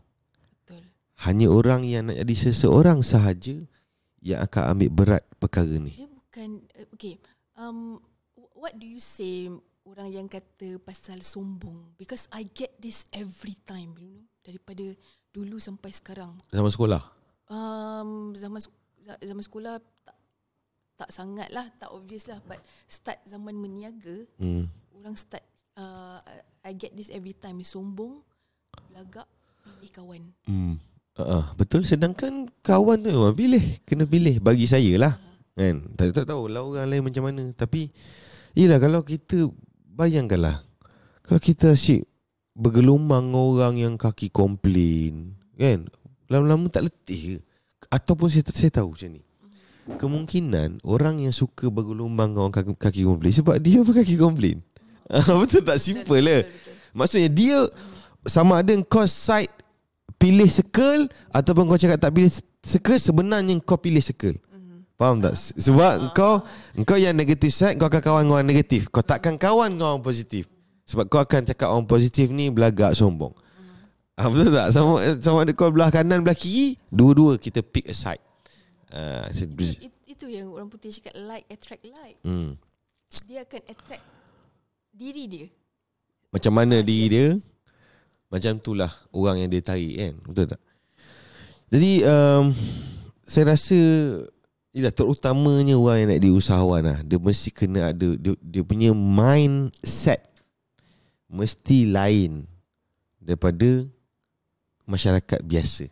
Betul. 0.66 0.82
Hanya 1.22 1.48
orang 1.54 1.86
yang 1.86 2.10
nak 2.10 2.18
jadi 2.18 2.36
seseorang 2.50 3.06
sahaja 3.06 3.54
yang 4.26 4.42
akan 4.42 4.64
ambil 4.74 4.90
berat 4.90 5.24
perkara 5.38 5.70
ni. 5.78 5.94
Dia 5.94 6.10
bukan 6.10 6.50
uh, 6.82 6.88
okay. 6.98 7.22
Um 7.54 8.02
what 8.58 8.74
do 8.82 8.90
you 8.90 8.98
say 8.98 9.54
orang 9.86 10.10
yang 10.10 10.26
kata 10.26 10.82
pasal 10.82 11.22
sombong 11.22 11.94
because 12.02 12.26
I 12.34 12.50
get 12.50 12.74
this 12.82 13.06
every 13.14 13.54
time 13.70 13.94
you 14.02 14.10
know 14.10 14.26
daripada 14.46 14.86
dulu 15.34 15.58
sampai 15.58 15.90
sekarang. 15.90 16.38
Zaman 16.54 16.70
sekolah. 16.70 17.02
Um 17.46 18.34
zaman 18.34 18.58
zaman 19.22 19.44
sekolah 19.46 19.78
tak 20.02 20.18
tak 20.96 21.10
sangat 21.12 21.52
lah, 21.52 21.68
tak 21.76 21.92
obvious 21.92 22.26
lah 22.26 22.40
but 22.48 22.58
start 22.88 23.20
zaman 23.28 23.54
meniaga 23.54 24.24
Hmm. 24.40 24.72
orang 24.96 25.14
start 25.20 25.44
uh, 25.76 26.18
I 26.66 26.74
get 26.74 26.96
this 26.96 27.12
every 27.14 27.36
time 27.36 27.62
sombong 27.62 28.24
belagak 28.90 29.28
pilih 29.62 29.92
kawan. 29.92 30.24
Hmm. 30.48 30.76
Uh, 31.16 31.46
betul 31.56 31.88
sedangkan 31.88 32.52
kawan 32.60 33.00
tu 33.00 33.12
pilih 33.38 33.80
kena 33.88 34.04
pilih 34.04 34.36
bagi 34.44 34.68
saya 34.68 35.00
lah 35.00 35.14
kan 35.56 35.80
tak, 35.96 36.12
tak 36.12 36.28
tahu 36.28 36.52
lah 36.52 36.60
orang 36.60 36.92
lain 36.92 37.08
macam 37.08 37.32
mana 37.32 37.44
tapi 37.56 37.88
yelah 38.52 38.76
kalau 38.84 39.00
kita 39.00 39.48
bayangkanlah 39.96 40.60
kalau 41.24 41.40
kita 41.40 41.72
asyik 41.72 42.04
bergelumang 42.52 43.32
orang 43.32 43.80
yang 43.80 43.96
kaki 43.96 44.28
komplain 44.28 45.40
kan 45.56 45.88
lama-lama 46.28 46.66
tak 46.68 46.90
letih 46.90 47.40
ke 47.80 47.86
ataupun 47.88 48.28
saya, 48.28 48.44
saya 48.50 48.72
tahu 48.74 48.94
macam 48.94 49.10
ni 49.14 49.22
kemungkinan 49.86 50.82
orang 50.82 51.22
yang 51.22 51.34
suka 51.34 51.70
bergelumang 51.70 52.34
dengan 52.34 52.50
orang 52.50 52.56
kaki, 52.56 52.74
kaki 52.74 53.02
komplain 53.06 53.34
sebab 53.34 53.56
dia 53.62 53.80
pun 53.86 53.94
kaki 53.94 54.16
komplain 54.18 54.58
betul 55.40 55.62
tak 55.62 55.78
simple 55.78 56.18
lah 56.22 56.42
Betul, 56.42 56.50
betul. 56.50 56.74
Maksudnya 56.96 57.28
dia 57.28 57.58
sama 58.24 58.64
ada 58.64 58.72
kau 58.88 59.04
side 59.04 59.52
pilih 60.16 60.48
circle 60.48 61.12
ataupun 61.28 61.68
kau 61.68 61.76
cakap 61.76 62.00
tak 62.00 62.16
pilih 62.16 62.32
circle 62.64 62.96
sebenarnya 62.96 63.52
kau 63.60 63.76
pilih 63.76 64.00
circle. 64.00 64.40
Faham 64.96 65.20
tak? 65.20 65.36
Se- 65.36 65.60
Sebab 65.60 66.16
kau 66.16 66.40
kau 66.88 66.96
yang 66.96 67.12
negatif 67.12 67.52
side 67.52 67.76
kau 67.76 67.92
akan 67.92 68.00
kawan 68.00 68.22
dengan 68.24 68.40
orang 68.40 68.48
negatif. 68.48 68.88
Kau 68.88 69.04
takkan 69.04 69.36
kawan 69.36 69.76
dengan 69.76 69.92
orang 70.00 70.08
positif. 70.08 70.48
Sebab 70.88 71.12
kau 71.12 71.20
akan 71.20 71.52
cakap 71.52 71.68
orang 71.68 71.84
positif 71.84 72.32
ni 72.32 72.48
belagak 72.48 72.96
sombong. 72.96 73.36
Ah 74.16 74.32
betul 74.32 74.52
tak? 74.56 74.68
Sama 74.72 74.92
sama 75.20 75.44
ada 75.44 75.52
kau 75.52 75.68
belah 75.70 75.92
kanan 75.92 76.24
belah 76.24 76.36
kiri, 76.36 76.80
dua-dua 76.88 77.36
kita 77.36 77.60
pick 77.60 77.92
a 77.92 77.96
side. 77.96 78.24
Ah, 78.88 79.28
uh, 79.28 79.36
Itu, 79.36 79.64
it- 79.92 80.02
itu 80.08 80.26
yang 80.32 80.56
orang 80.56 80.72
putih 80.72 80.88
cakap 80.90 81.20
like 81.20 81.44
attract 81.52 81.84
like. 81.84 82.16
hmm. 82.24 82.56
Dia 83.28 83.44
akan 83.44 83.62
attract 83.68 84.06
diri 84.92 85.24
dia. 85.28 85.48
Macam 86.32 86.52
mana 86.52 86.80
Ah, 86.80 86.84
diri 86.84 87.08
yes. 87.08 87.12
dia 87.12 87.28
Macam 88.28 88.60
itulah 88.60 88.92
Orang 89.16 89.40
yang 89.40 89.48
dia 89.48 89.64
tarik 89.64 89.96
kan 89.96 90.14
Betul 90.28 90.46
tak 90.52 90.62
Jadi 91.72 91.92
um, 92.04 92.44
Saya 93.24 93.56
rasa 93.56 93.80
Yelah 94.76 94.92
terutamanya 94.92 95.80
Orang 95.80 95.96
yang 96.04 96.10
nak 96.12 96.20
jadi 96.20 96.32
usahawan 96.36 96.82
lah 96.84 97.00
Dia 97.08 97.16
mesti 97.24 97.56
kena 97.56 97.96
ada 97.96 98.10
Dia, 98.20 98.36
dia 98.36 98.64
punya 98.68 98.92
mindset 98.92 100.28
Mesti 101.32 101.88
lain 101.88 102.44
Daripada 103.24 103.88
Masyarakat 104.86 105.42
biasa 105.42 105.86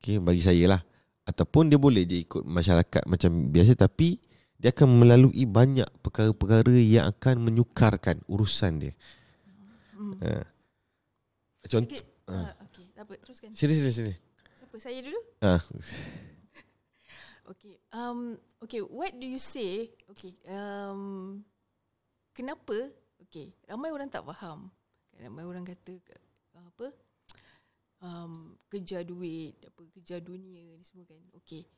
Okay 0.00 0.16
bagi 0.20 0.40
saya 0.40 0.76
lah 0.76 0.82
Ataupun 1.28 1.68
dia 1.68 1.76
boleh 1.76 2.08
je 2.08 2.24
ikut 2.24 2.42
masyarakat 2.42 3.04
macam 3.06 3.52
biasa 3.52 3.76
Tapi 3.76 4.16
dia 4.60 4.76
akan 4.76 5.00
melalui 5.00 5.48
banyak 5.48 5.88
perkara-perkara 6.04 6.76
yang 6.76 7.08
akan 7.08 7.40
menyukarkan 7.40 8.20
urusan 8.28 8.76
dia. 8.76 8.92
Hmm. 9.96 10.20
Ha. 10.20 10.44
Contoh, 11.64 11.96
Okay, 11.96 12.04
uh, 12.28 12.52
okay. 12.68 12.84
Tak 12.92 13.02
apa, 13.08 13.14
teruskan. 13.24 13.56
sini 13.56 13.72
sini 13.72 13.88
sini. 13.88 14.12
Siapa? 14.60 14.76
Saya 14.76 15.00
dulu? 15.00 15.20
Ha. 15.40 15.56
Okay. 17.50 17.82
Um. 17.90 18.38
Okay. 18.62 18.78
What 18.78 19.10
do 19.18 19.26
you 19.26 19.42
say? 19.42 19.90
Okay. 20.14 20.38
Um. 20.46 21.42
Kenapa? 22.30 22.94
Okay. 23.26 23.50
Ramai 23.66 23.90
orang 23.90 24.06
tak 24.06 24.22
faham. 24.22 24.70
Ramai 25.18 25.42
orang 25.42 25.66
kata 25.66 25.98
uh, 26.54 26.62
apa? 26.62 26.94
Um, 28.00 28.56
kejar 28.72 29.04
duit, 29.04 29.52
apa 29.60 29.84
kejar 29.92 30.24
dunia 30.24 30.72
ni 30.72 30.84
semua 30.88 31.04
kan. 31.04 31.20
Okay. 31.44 31.68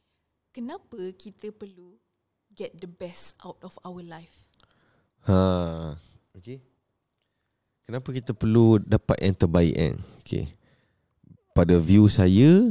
Kenapa 0.54 1.10
kita 1.18 1.50
perlu 1.50 1.98
get 2.54 2.70
the 2.78 2.86
best 2.86 3.34
out 3.42 3.58
of 3.66 3.74
our 3.82 4.06
life? 4.06 4.46
Ha. 5.26 5.98
Okay. 6.38 6.62
Kenapa 7.82 8.14
kita 8.14 8.30
perlu 8.30 8.78
dapat 8.78 9.18
yang 9.18 9.34
terbaik 9.34 9.74
kan? 9.74 9.94
Okay. 10.22 10.46
Pada 11.52 11.74
view 11.82 12.06
saya, 12.06 12.70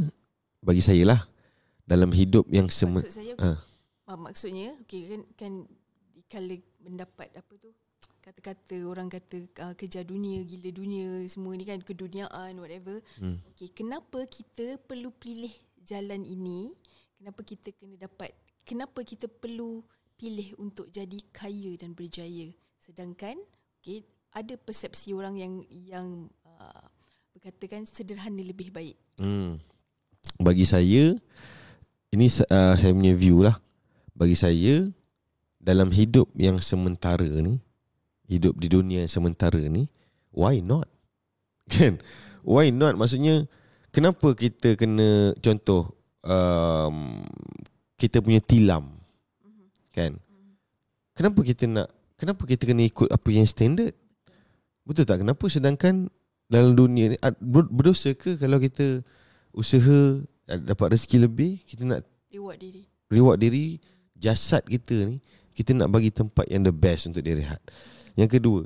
bagi 0.64 0.80
saya 0.80 1.04
lah, 1.04 1.22
dalam 1.84 2.10
hidup 2.16 2.48
yang 2.48 2.72
semen... 2.72 3.04
Maksud 3.04 3.14
saya, 3.20 3.34
uh. 3.36 3.60
maksudnya, 4.16 4.80
okay 4.80 5.12
kan, 5.12 5.22
kan 5.36 5.54
kalau 6.32 6.56
mendapat 6.80 7.28
apa 7.36 7.54
tu, 7.60 7.70
kata-kata 8.22 8.78
orang 8.86 9.10
kata 9.10 9.50
uh, 9.66 9.74
kejar 9.74 10.06
dunia, 10.06 10.46
gila 10.46 10.70
dunia, 10.70 11.10
semua 11.26 11.58
ni 11.58 11.66
kan 11.66 11.82
keduniaan, 11.82 12.62
whatever. 12.62 13.02
Hmm. 13.18 13.42
Okay, 13.54 13.74
kenapa 13.74 14.24
kita 14.30 14.78
perlu 14.86 15.10
pilih 15.18 15.52
jalan 15.82 16.22
ini? 16.24 16.72
Kenapa 17.18 17.42
kita 17.46 17.70
kena 17.74 17.98
dapat, 17.98 18.34
kenapa 18.66 19.02
kita 19.02 19.26
perlu 19.30 19.82
pilih 20.18 20.54
untuk 20.62 20.90
jadi 20.94 21.18
kaya 21.34 21.78
dan 21.78 21.94
berjaya? 21.98 22.54
Sedangkan, 22.82 23.38
okay, 23.82 24.06
ada 24.34 24.58
persepsi 24.58 25.14
orang 25.14 25.38
yang 25.38 25.54
yang 25.70 26.08
uh, 26.46 26.86
berkatakan 27.34 27.86
sederhana 27.90 28.42
lebih 28.42 28.70
baik. 28.70 28.98
Hmm. 29.18 29.58
Bagi 30.38 30.66
saya, 30.66 31.18
ini 32.14 32.28
uh, 32.30 32.76
saya 32.78 32.92
punya 32.94 33.14
view 33.18 33.42
lah. 33.42 33.58
Bagi 34.14 34.38
saya, 34.38 34.90
dalam 35.58 35.90
hidup 35.90 36.30
yang 36.38 36.62
sementara 36.62 37.26
ni, 37.26 37.58
hidup 38.32 38.56
di 38.56 38.72
dunia 38.72 39.04
yang 39.04 39.12
sementara 39.12 39.60
ni, 39.60 39.92
why 40.32 40.64
not? 40.64 40.88
Kan? 41.74 42.00
Why 42.48 42.72
not? 42.72 42.96
Maksudnya, 42.96 43.44
kenapa 43.92 44.32
kita 44.32 44.80
kena, 44.80 45.36
contoh, 45.44 45.92
um, 46.24 47.20
kita 48.00 48.24
punya 48.24 48.40
tilam. 48.40 48.88
Kan? 49.92 50.16
Kenapa 51.12 51.44
kita 51.44 51.68
nak, 51.68 51.92
kenapa 52.16 52.48
kita 52.48 52.64
kena 52.64 52.88
ikut 52.88 53.12
apa 53.12 53.28
yang 53.30 53.46
standard? 53.46 53.94
Betul 54.88 55.06
tak? 55.06 55.22
Kenapa 55.22 55.46
sedangkan 55.52 56.08
dalam 56.48 56.74
dunia 56.74 57.14
ni 57.14 57.18
berdosa 57.70 58.16
ke 58.18 58.36
kalau 58.40 58.58
kita 58.58 59.04
usaha 59.54 60.20
dapat 60.48 60.98
rezeki 60.98 61.18
lebih, 61.28 61.52
kita 61.64 61.84
nak 61.88 62.02
Reward 62.32 62.58
diri. 62.60 62.84
reward 63.12 63.38
diri 63.40 63.80
jasad 64.16 64.64
kita 64.64 65.08
ni, 65.08 65.20
kita 65.52 65.76
nak 65.76 65.92
bagi 65.92 66.12
tempat 66.12 66.48
yang 66.48 66.64
the 66.64 66.74
best 66.74 67.08
untuk 67.12 67.24
dia 67.24 67.36
rehat. 67.36 67.60
Yang 68.20 68.30
kedua, 68.40 68.62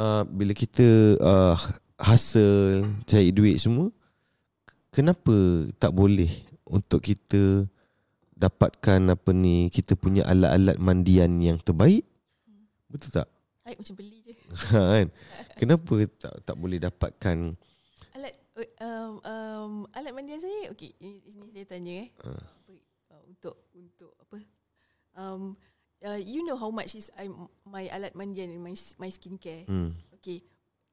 uh, 0.00 0.22
bila 0.28 0.52
kita 0.56 1.18
uh, 1.20 1.56
hustle, 2.00 2.88
cari 3.04 3.30
duit 3.30 3.60
semua, 3.60 3.92
kenapa 4.90 5.68
tak 5.76 5.92
boleh 5.92 6.30
untuk 6.64 7.04
kita 7.04 7.68
dapatkan 8.34 9.14
apa 9.14 9.30
ni 9.30 9.70
kita 9.70 9.94
punya 9.94 10.26
alat-alat 10.26 10.76
mandian 10.80 11.30
yang 11.38 11.58
terbaik? 11.60 12.02
Betul 12.90 13.22
tak? 13.22 13.28
Ay, 13.64 13.74
macam 13.80 13.94
beli 13.96 14.20
je. 14.24 14.32
Ha, 14.74 14.78
kan? 15.00 15.08
Kenapa 15.56 15.94
tak 16.20 16.34
tak 16.44 16.56
boleh 16.60 16.76
dapatkan 16.76 17.56
Alat 18.12 18.34
um, 18.78 19.12
um, 19.24 19.72
alat 19.90 20.12
mandian 20.12 20.38
saya 20.38 20.70
okey 20.70 20.92
ini, 21.00 21.18
ini 21.24 21.50
saya 21.50 21.66
tanya 21.66 21.92
eh. 22.04 22.08
Apa, 22.22 22.72
uh, 23.10 23.22
untuk 23.26 23.56
untuk 23.74 24.12
apa? 24.20 24.36
Um 25.16 25.56
uh, 26.04 26.20
you 26.20 26.44
know 26.44 26.54
how 26.54 26.68
much 26.68 26.94
is 26.94 27.08
I, 27.16 27.26
my 27.64 27.88
alat 27.88 28.12
mandian 28.12 28.52
and 28.52 28.60
my 28.60 28.76
my 28.98 29.08
skincare. 29.08 29.64
hmm, 29.64 29.96
Okay. 30.20 30.44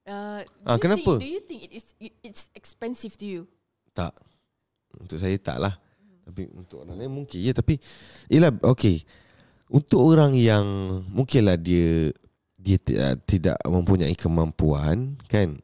Uh, 0.01 0.41
Ah, 0.65 0.75
do 0.75 0.75
you 0.75 0.81
kenapa? 0.81 1.11
Think, 1.13 1.21
do 1.21 1.27
you 1.29 1.41
think 1.45 1.59
it 1.61 1.71
is 1.71 1.85
it, 1.99 2.13
it's 2.23 2.43
expensive 2.51 3.13
to 3.15 3.25
you? 3.27 3.41
tak 3.91 4.15
untuk 4.97 5.19
saya 5.19 5.35
tak 5.35 5.59
lah 5.59 5.75
tapi 6.23 6.47
untuk 6.47 6.87
orang 6.87 6.95
lain 6.95 7.11
mungkin 7.11 7.37
ya 7.37 7.51
tapi 7.51 7.75
ialah 8.31 8.55
okey 8.71 9.03
untuk 9.67 9.99
orang 9.99 10.31
yang 10.31 10.63
mungkinlah 11.11 11.59
dia 11.59 12.07
dia 12.55 12.77
ti- 12.79 12.95
uh, 12.95 13.19
tidak 13.27 13.59
mempunyai 13.67 14.15
kemampuan 14.15 15.19
kan 15.27 15.59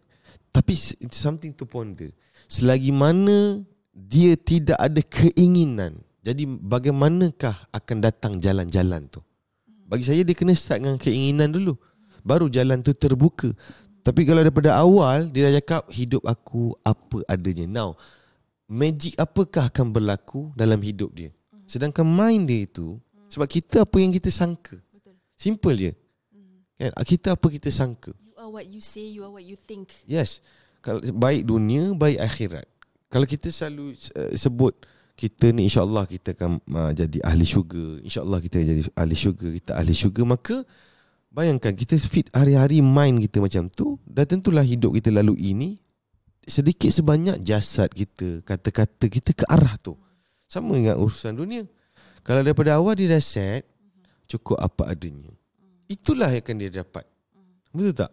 tapi 0.52 0.76
it's 1.00 1.16
something 1.16 1.56
to 1.56 1.64
ponder 1.64 2.12
selagi 2.52 2.92
mana 2.92 3.64
dia 3.96 4.36
tidak 4.36 4.76
ada 4.76 5.00
keinginan 5.00 6.04
jadi 6.20 6.44
bagaimanakah 6.44 7.56
akan 7.72 7.98
datang 8.04 8.44
jalan-jalan 8.44 9.08
tu 9.08 9.24
bagi 9.88 10.04
saya 10.04 10.22
dia 10.22 10.36
kena 10.36 10.52
start 10.52 10.84
dengan 10.84 11.00
keinginan 11.00 11.48
dulu. 11.48 11.80
Baru 12.28 12.52
jalan 12.52 12.84
tu 12.84 12.92
terbuka. 12.92 13.56
Tapi 14.04 14.28
kalau 14.28 14.44
daripada 14.44 14.76
awal 14.76 15.32
dia 15.32 15.48
dah 15.48 15.64
cakap 15.64 15.88
hidup 15.92 16.24
aku 16.28 16.76
apa 16.84 17.24
adanya. 17.32 17.66
Now 17.68 17.96
magic 18.68 19.16
apakah 19.16 19.72
akan 19.72 19.96
berlaku 19.96 20.52
dalam 20.54 20.84
hidup 20.84 21.16
dia? 21.16 21.32
Sedangkan 21.64 22.04
mind 22.04 22.52
dia 22.52 22.68
itu 22.68 23.00
sebab 23.32 23.48
kita 23.48 23.88
apa 23.88 23.96
yang 24.00 24.12
kita 24.12 24.28
sangka. 24.28 24.76
Betul. 24.92 25.16
simple 25.40 25.76
je. 25.76 25.92
Kan? 26.80 26.92
Kita 27.08 27.40
apa 27.40 27.48
kita 27.48 27.72
sangka. 27.72 28.12
You 28.12 28.36
are 28.40 28.52
what 28.52 28.68
you 28.68 28.84
say, 28.84 29.08
you 29.08 29.24
are 29.24 29.32
what 29.32 29.44
you 29.44 29.56
think. 29.56 29.92
Yes. 30.04 30.44
Kalau 30.84 31.04
baik 31.04 31.48
dunia, 31.48 31.92
baik 31.96 32.20
akhirat. 32.22 32.68
Kalau 33.08 33.28
kita 33.28 33.52
selalu 33.52 33.96
uh, 34.16 34.32
sebut 34.36 34.76
kita 35.18 35.50
ni 35.50 35.66
insya-Allah 35.66 36.06
kita 36.06 36.38
akan 36.38 36.62
uh, 36.62 36.92
jadi 36.94 37.18
ahli 37.26 37.42
syurga, 37.42 37.98
insya-Allah 38.06 38.38
kita 38.38 38.58
jadi 38.62 38.82
ahli 38.94 39.16
syurga, 39.18 39.48
kita 39.50 39.72
ahli 39.74 39.94
syurga 39.98 40.22
maka 40.30 40.56
bayangkan 41.34 41.74
kita 41.74 41.98
fit 41.98 42.30
hari-hari 42.30 42.86
mind 42.86 43.26
kita 43.26 43.42
macam 43.42 43.66
tu, 43.74 43.98
dah 44.06 44.30
tentulah 44.30 44.62
hidup 44.62 44.94
kita 44.94 45.10
lalu 45.10 45.34
ini 45.42 45.82
sedikit 46.48 46.94
sebanyak 46.94 47.44
jasad 47.44 47.90
kita, 47.92 48.46
kata-kata 48.46 49.06
kita 49.10 49.36
ke 49.36 49.44
arah 49.50 49.76
tu. 49.82 49.98
Sama 50.48 50.80
dengan 50.80 50.96
urusan 50.96 51.36
dunia. 51.36 51.68
Kalau 52.24 52.40
daripada 52.40 52.80
awal 52.80 52.96
dia 52.96 53.12
dah 53.12 53.20
set 53.20 53.68
cukup 54.32 54.56
apa 54.64 54.96
adanya. 54.96 55.28
Itulah 55.92 56.32
yang 56.32 56.44
akan 56.44 56.56
dia 56.56 56.72
dapat. 56.84 57.04
Betul 57.76 57.92
tak? 57.92 58.12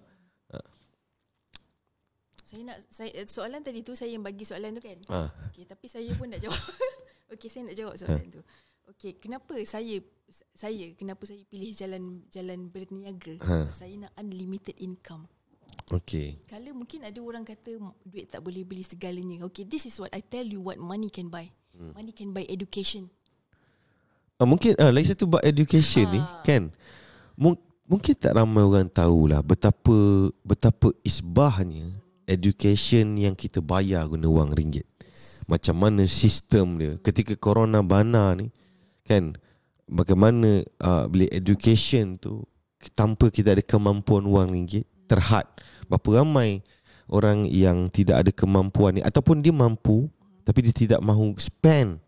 Saya 2.55 2.62
nak 2.71 2.79
saya 2.87 3.11
eh, 3.11 3.27
soalan 3.27 3.61
tadi 3.67 3.83
tu 3.83 3.99
saya 3.99 4.14
yang 4.14 4.23
bagi 4.23 4.47
soalan 4.47 4.79
tu 4.79 4.83
kan. 4.87 4.99
Ha. 5.11 5.21
Okey, 5.51 5.67
tapi 5.67 5.90
saya 5.90 6.07
pun 6.14 6.31
nak 6.31 6.38
jawab. 6.38 6.55
Okey, 7.35 7.51
saya 7.51 7.67
nak 7.67 7.75
jawab 7.75 7.95
soalan 7.99 8.27
tu. 8.31 8.40
Okey, 8.95 9.19
kenapa 9.19 9.59
saya 9.67 9.99
saya 10.55 10.85
kenapa 10.95 11.27
saya 11.27 11.43
pilih 11.51 11.75
jalan 11.75 12.23
jalan 12.31 12.71
berniaga? 12.71 13.43
Ha. 13.43 13.75
Saya 13.75 14.07
nak 14.07 14.14
unlimited 14.14 14.79
income. 14.79 15.27
Okay. 15.90 16.38
Kalau 16.47 16.71
mungkin 16.79 17.03
ada 17.03 17.19
orang 17.19 17.43
kata 17.43 17.75
duit 18.07 18.31
tak 18.31 18.38
boleh 18.38 18.62
beli 18.62 18.87
segalanya. 18.87 19.43
Okay, 19.51 19.67
this 19.67 19.90
is 19.90 19.99
what 19.99 20.14
I 20.14 20.23
tell 20.23 20.47
you 20.47 20.62
what 20.62 20.79
money 20.79 21.11
can 21.11 21.27
buy. 21.27 21.51
Hmm. 21.75 21.90
Money 21.90 22.14
can 22.14 22.31
buy 22.31 22.47
education. 22.47 23.11
Ah, 24.38 24.47
mungkin 24.47 24.79
ah, 24.79 24.95
lagi 24.95 25.11
satu 25.11 25.27
buat 25.27 25.43
education 25.43 26.07
ni 26.07 26.23
Ah. 26.23 26.38
kan. 26.47 26.71
Mung, 27.35 27.59
mungkin 27.90 28.14
tak 28.14 28.38
ramai 28.38 28.62
orang 28.62 28.87
tahulah 28.87 29.43
betapa 29.43 30.31
betapa 30.47 30.95
isbahnya 31.03 31.90
education 32.25 33.17
yang 33.21 33.37
kita 33.37 33.61
bayar 33.61 34.09
guna 34.09 34.29
wang 34.29 34.53
ringgit. 34.53 34.89
Macam 35.45 35.77
mana 35.77 36.09
sistem 36.09 36.81
dia? 36.81 36.93
Ketika 37.01 37.37
corona 37.37 37.85
bana 37.85 38.33
ni 38.37 38.49
kan 39.05 39.37
bagaimana 39.85 40.65
uh, 40.81 41.05
bila 41.09 41.29
education 41.29 42.17
tu 42.17 42.45
tanpa 42.97 43.29
kita 43.29 43.53
ada 43.53 43.65
kemampuan 43.65 44.25
wang 44.25 44.53
ringgit 44.53 44.89
terhad. 45.05 45.45
Berapa 45.89 46.25
ramai 46.25 46.65
orang 47.09 47.49
yang 47.49 47.93
tidak 47.93 48.25
ada 48.25 48.33
kemampuan 48.33 48.97
ni 48.97 49.03
ataupun 49.05 49.45
dia 49.45 49.53
mampu 49.53 50.09
tapi 50.45 50.65
dia 50.65 50.75
tidak 50.77 51.01
mahu 51.05 51.37
spend 51.37 52.01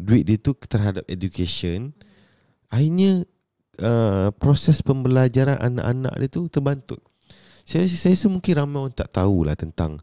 duit 0.00 0.26
dia 0.26 0.38
tu 0.40 0.56
terhadap 0.56 1.04
education 1.06 1.94
akhirnya 2.72 3.26
uh, 3.82 4.32
proses 4.34 4.80
pembelajaran 4.80 5.58
anak-anak 5.60 6.14
dia 6.18 6.28
tu 6.30 6.46
terbantut 6.50 7.00
saya 7.64 7.86
saya 7.88 8.14
rasa 8.16 8.26
mungkin 8.28 8.54
ramai 8.56 8.78
orang 8.84 8.96
tak 8.96 9.10
tahulah 9.12 9.54
tentang 9.54 10.00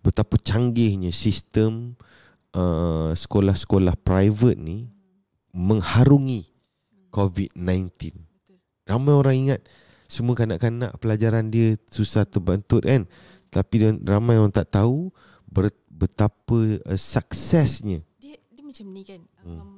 betapa 0.00 0.40
canggihnya 0.40 1.12
sistem 1.12 1.94
uh, 2.56 3.12
sekolah-sekolah 3.12 3.94
private 4.00 4.60
ni 4.60 4.88
mengharungi 5.52 6.48
COVID-19 7.10 8.16
ramai 8.86 9.12
orang 9.14 9.36
ingat 9.36 9.60
semua 10.10 10.34
kanak-kanak 10.34 10.94
pelajaran 10.98 11.50
dia 11.50 11.78
susah 11.90 12.26
terbantut 12.26 12.82
kan 12.82 13.06
tapi 13.50 13.82
ramai 14.06 14.38
orang 14.38 14.54
tak 14.54 14.70
tahu 14.70 15.10
ber, 15.50 15.74
betapa 15.90 16.78
uh, 16.86 16.98
suksesnya 16.98 18.06
Dia 18.16 18.38
dia 18.38 18.62
macam 18.62 18.86
ni 18.94 19.02
kan. 19.02 19.20
Hmm. 19.42 19.58
Um, 19.58 19.76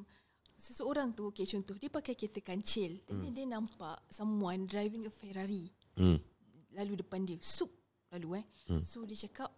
seseorang 0.61 1.11
tu 1.11 1.27
okay 1.27 1.49
contoh 1.49 1.75
dia 1.75 1.91
pakai 1.91 2.15
kereta 2.15 2.39
kancil 2.39 3.03
dan 3.09 3.27
dia, 3.27 3.43
dia 3.43 3.47
nampak 3.51 3.99
someone 4.13 4.69
driving 4.69 5.09
a 5.09 5.13
Ferrari 5.13 5.75
hmm. 5.99 6.17
Lalu 6.77 7.01
depan 7.01 7.25
dia 7.25 7.39
sup 7.41 7.71
lalu 8.13 8.43
eh. 8.43 8.45
Hmm. 8.69 8.83
So 8.85 9.05
dia 9.09 9.17
cakap 9.29 9.49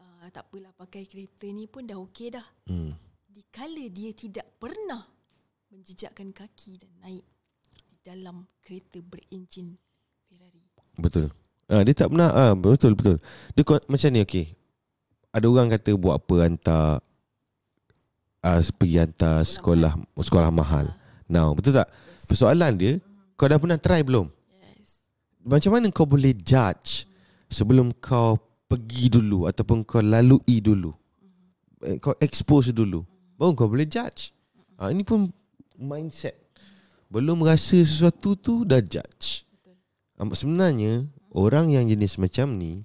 uh, 0.00 0.26
tak 0.32 0.48
apalah 0.48 0.72
pakai 0.76 1.04
kereta 1.04 1.46
ni 1.48 1.68
pun 1.68 1.84
dah 1.84 1.98
okey 2.08 2.32
dah. 2.32 2.46
Hmm. 2.68 2.96
Dikala 3.30 3.84
dia 3.92 4.10
tidak 4.12 4.46
pernah 4.58 5.06
menjejakkan 5.70 6.34
kaki 6.34 6.82
dan 6.82 6.92
naik 7.04 7.24
di 7.86 7.96
dalam 8.02 8.48
kereta 8.60 8.98
berenjin 9.04 9.76
Ferrari. 10.26 10.64
Betul. 10.98 11.30
Ah 11.70 11.86
dia 11.86 11.94
tak 11.94 12.10
pernah 12.10 12.30
ah 12.34 12.52
betul 12.58 12.98
betul. 12.98 13.16
Dia 13.54 13.62
macam 13.86 14.08
ni 14.10 14.20
okey. 14.26 14.46
Ada 15.30 15.46
orang 15.46 15.70
kata 15.70 15.94
buat 15.94 16.18
apa 16.18 16.34
hantar 16.42 16.98
ah 18.42 18.60
pergi 18.74 18.96
hantar 18.98 19.46
sekolah 19.46 19.92
sekolah 20.18 20.50
mahal. 20.50 20.90
Now, 21.30 21.54
betul 21.54 21.78
tak? 21.78 21.86
Persoalan 22.26 22.74
dia 22.74 22.98
kau 23.38 23.46
dah 23.46 23.62
pernah 23.62 23.78
try 23.78 24.02
belum? 24.02 24.26
Macam 25.40 25.72
mana 25.72 25.88
kau 25.88 26.04
boleh 26.04 26.36
judge 26.36 27.08
sebelum 27.48 27.96
kau 27.96 28.36
pergi 28.68 29.08
dulu 29.08 29.48
ataupun 29.48 29.82
kau 29.88 30.04
lalui 30.04 30.60
dulu? 30.60 30.92
Eh, 31.80 31.96
Kau 31.96 32.12
expose 32.20 32.76
dulu. 32.76 33.00
Baru 33.40 33.56
kau 33.56 33.72
boleh 33.72 33.88
judge. 33.88 34.36
Ha, 34.76 34.92
ini 34.92 35.00
pun 35.00 35.32
mindset. 35.80 36.36
Belum 37.08 37.40
rasa 37.40 37.80
sesuatu 37.80 38.36
tu 38.36 38.68
dah 38.68 38.84
judge. 38.84 39.48
Ha, 40.20 40.28
sebenarnya 40.36 41.08
orang 41.32 41.72
yang 41.72 41.88
jenis 41.88 42.20
macam 42.20 42.52
ni 42.60 42.84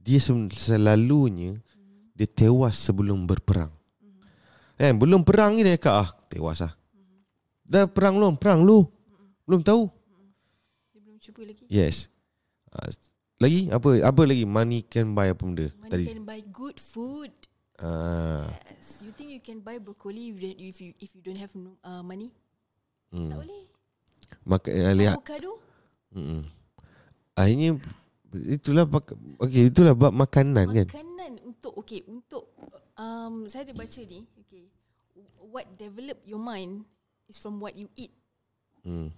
dia 0.00 0.16
selalunya 0.56 1.60
dia 2.16 2.24
tewas 2.24 2.80
sebelum 2.80 3.28
berperang. 3.28 3.68
Kan 4.80 4.96
belum 4.96 5.20
perang 5.20 5.60
ni 5.60 5.60
dia 5.60 5.76
cakap 5.76 5.94
ah 6.00 6.08
tewas 6.32 6.64
ah. 6.64 6.72
Dah 7.68 7.84
perang 7.84 8.16
belum? 8.16 8.40
Perang 8.40 8.64
lu. 8.64 8.88
Belum 9.44 9.60
tahu. 9.60 9.99
Cuba 11.30 11.46
lagi. 11.46 11.64
Yes. 11.70 12.10
Uh, 12.74 12.90
lagi 13.38 13.60
apa 13.70 13.88
apa 14.02 14.22
lagi 14.26 14.44
money 14.44 14.82
can 14.82 15.14
buy 15.14 15.30
apa 15.30 15.42
benda 15.46 15.70
Money 15.78 15.90
tadi. 15.94 16.04
can 16.10 16.26
buy 16.26 16.40
good 16.50 16.76
food. 16.82 17.30
Ah. 17.78 18.50
Yes. 18.66 19.00
You 19.00 19.14
think 19.14 19.30
you 19.30 19.38
can 19.38 19.62
buy 19.62 19.78
broccoli 19.78 20.34
if 20.34 20.82
you 20.82 20.92
if 20.98 21.14
you, 21.14 21.22
don't 21.22 21.38
have 21.38 21.54
no, 21.54 21.78
uh, 21.86 22.02
money? 22.02 22.34
Tak 23.08 23.16
Hmm. 23.16 23.30
boleh. 23.30 23.62
Maka 24.42 24.68
uh, 24.74 24.94
lihat. 24.98 25.16
Avocado? 25.16 25.56
Hmm. 26.10 26.42
Akhirnya 27.38 27.78
itulah 28.34 28.84
okey 29.46 29.70
itulah 29.70 29.94
bab 29.94 30.10
makanan 30.10 30.66
kan. 30.74 30.86
Makanan 30.90 31.32
untuk 31.46 31.72
okay 31.78 32.02
untuk 32.10 32.50
um 32.98 33.46
saya 33.46 33.70
ada 33.70 33.74
baca 33.78 34.00
ni 34.02 34.26
okay 34.42 34.66
what 35.50 35.66
develop 35.78 36.18
your 36.26 36.38
mind 36.38 36.84
is 37.30 37.38
from 37.38 37.58
what 37.62 37.74
you 37.78 37.86
eat. 37.94 38.12
Hmm. 38.82 39.14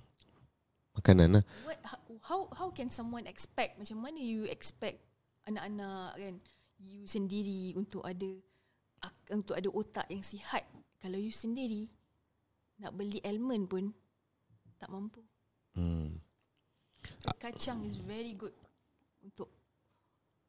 Makanan 0.93 1.41
lah. 1.41 1.45
What 1.65 1.81
how 2.23 2.41
how 2.53 2.69
can 2.71 2.93
someone 2.93 3.25
expect 3.27 3.81
macam 3.81 4.05
mana 4.05 4.21
you 4.21 4.47
expect 4.49 5.01
anak-anak 5.49 6.15
kan 6.17 6.35
you 6.83 7.09
sendiri 7.09 7.75
untuk 7.75 8.05
ada 8.07 8.31
untuk 9.35 9.59
ada 9.59 9.69
otak 9.73 10.07
yang 10.07 10.23
sihat 10.23 10.63
kalau 11.03 11.19
you 11.19 11.35
sendiri 11.35 11.91
nak 12.79 12.95
beli 12.95 13.19
almond 13.27 13.67
pun 13.67 13.85
tak 14.79 14.91
mampu. 14.91 15.23
Hmm. 15.75 16.19
Kacang 17.39 17.83
is 17.83 17.99
very 17.99 18.35
good 18.39 18.55
untuk 19.23 19.51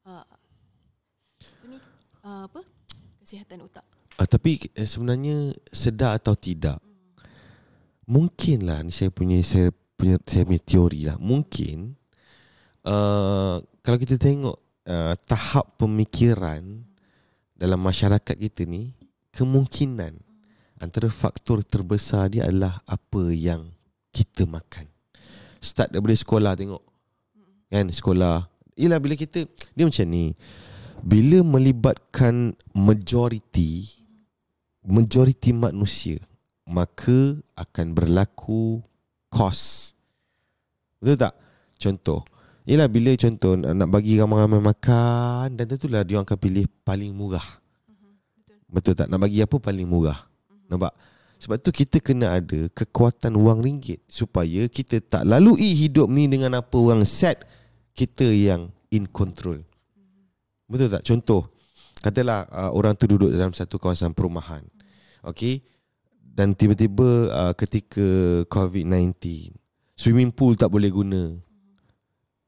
uh, 0.06 0.22
apa 0.22 1.64
ni 1.66 1.78
uh, 2.22 2.46
apa 2.46 2.60
kesihatan 3.22 3.66
otak. 3.66 3.86
Ah, 4.14 4.30
tapi 4.30 4.62
eh, 4.78 4.86
sebenarnya 4.86 5.50
sedar 5.74 6.14
atau 6.14 6.38
tidak 6.38 6.78
mungkinlah 8.06 8.84
ni 8.86 8.92
saya 8.94 9.10
punya 9.10 9.40
saya 9.42 9.74
punya 10.04 10.16
saya 10.28 10.44
punya 10.44 10.62
teori 10.62 11.00
lah. 11.08 11.16
Mungkin 11.16 11.96
uh, 12.84 13.56
kalau 13.80 13.96
kita 13.96 14.20
tengok 14.20 14.60
uh, 14.84 15.16
tahap 15.24 15.80
pemikiran 15.80 16.84
dalam 17.56 17.80
masyarakat 17.80 18.36
kita 18.36 18.68
ni 18.68 18.92
kemungkinan 19.32 20.20
antara 20.76 21.08
faktor 21.08 21.64
terbesar 21.64 22.28
dia 22.28 22.44
adalah 22.44 22.76
apa 22.84 23.32
yang 23.32 23.72
kita 24.12 24.44
makan. 24.44 24.84
Start 25.64 25.88
daripada 25.88 26.12
sekolah 26.12 26.52
tengok. 26.52 26.84
Kan 27.72 27.88
sekolah. 27.88 28.44
Yelah 28.76 29.00
bila 29.00 29.16
kita 29.16 29.48
dia 29.72 29.88
macam 29.88 30.04
ni. 30.12 30.36
Bila 31.04 31.44
melibatkan 31.44 32.56
majoriti 32.72 33.88
majoriti 34.84 35.52
manusia 35.52 36.20
maka 36.68 37.36
akan 37.56 37.92
berlaku 37.92 38.80
kos 39.32 39.93
betul 41.04 41.20
tak? 41.20 41.34
Contoh. 41.76 42.24
Yelah 42.64 42.88
bila 42.88 43.12
contoh 43.12 43.60
nak 43.60 43.76
nak 43.76 43.88
bagi 43.92 44.16
ramai-ramai 44.16 44.64
makan 44.64 45.52
dan 45.52 45.68
tentulah 45.68 46.00
dia 46.00 46.16
akan 46.16 46.38
pilih 46.40 46.64
paling 46.80 47.12
murah. 47.12 47.44
Betul. 48.72 48.96
Tak? 48.96 49.12
Nak 49.12 49.20
bagi 49.20 49.44
apa 49.44 49.60
paling 49.60 49.84
murah? 49.84 50.16
Nampak? 50.72 50.96
Sebab 51.44 51.60
tu 51.60 51.70
kita 51.76 52.00
kena 52.00 52.40
ada 52.40 52.72
kekuatan 52.72 53.36
wang 53.36 53.60
ringgit 53.60 54.00
supaya 54.08 54.64
kita 54.64 55.04
tak 55.04 55.28
lalui 55.28 55.76
hidup 55.76 56.08
ni 56.08 56.24
dengan 56.24 56.56
apa 56.56 56.72
orang 56.80 57.04
set 57.04 57.44
kita 57.92 58.24
yang 58.24 58.72
in 58.88 59.04
control. 59.04 59.60
Betul 60.64 60.88
tak? 60.88 61.04
Contoh, 61.04 61.52
katalah 62.00 62.48
uh, 62.48 62.72
orang 62.72 62.96
tu 62.96 63.04
duduk 63.04 63.28
dalam 63.28 63.52
satu 63.52 63.76
kawasan 63.76 64.16
perumahan. 64.16 64.64
Okey. 65.20 65.60
Dan 66.34 66.56
tiba-tiba 66.56 67.30
uh, 67.30 67.52
ketika 67.54 68.02
COVID-19, 68.48 69.14
swimming 69.94 70.34
pool 70.34 70.58
tak 70.58 70.70
boleh 70.70 70.90
guna. 70.90 71.38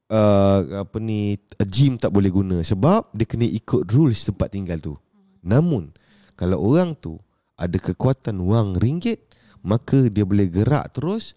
Uh, 0.07 0.87
apa 0.87 1.03
ni 1.03 1.35
gym 1.67 1.99
tak 1.99 2.15
boleh 2.15 2.31
guna 2.31 2.63
sebab 2.63 3.11
dia 3.11 3.27
kena 3.27 3.43
ikut 3.43 3.91
rules 3.91 4.23
tempat 4.23 4.55
tinggal 4.55 4.79
tu. 4.79 4.95
Namun 5.43 5.91
kalau 6.39 6.63
orang 6.63 6.95
tu 6.95 7.19
ada 7.59 7.75
kekuatan 7.75 8.39
wang 8.47 8.79
ringgit, 8.79 9.27
maka 9.67 10.07
dia 10.07 10.23
boleh 10.23 10.47
gerak 10.47 10.95
terus 10.95 11.35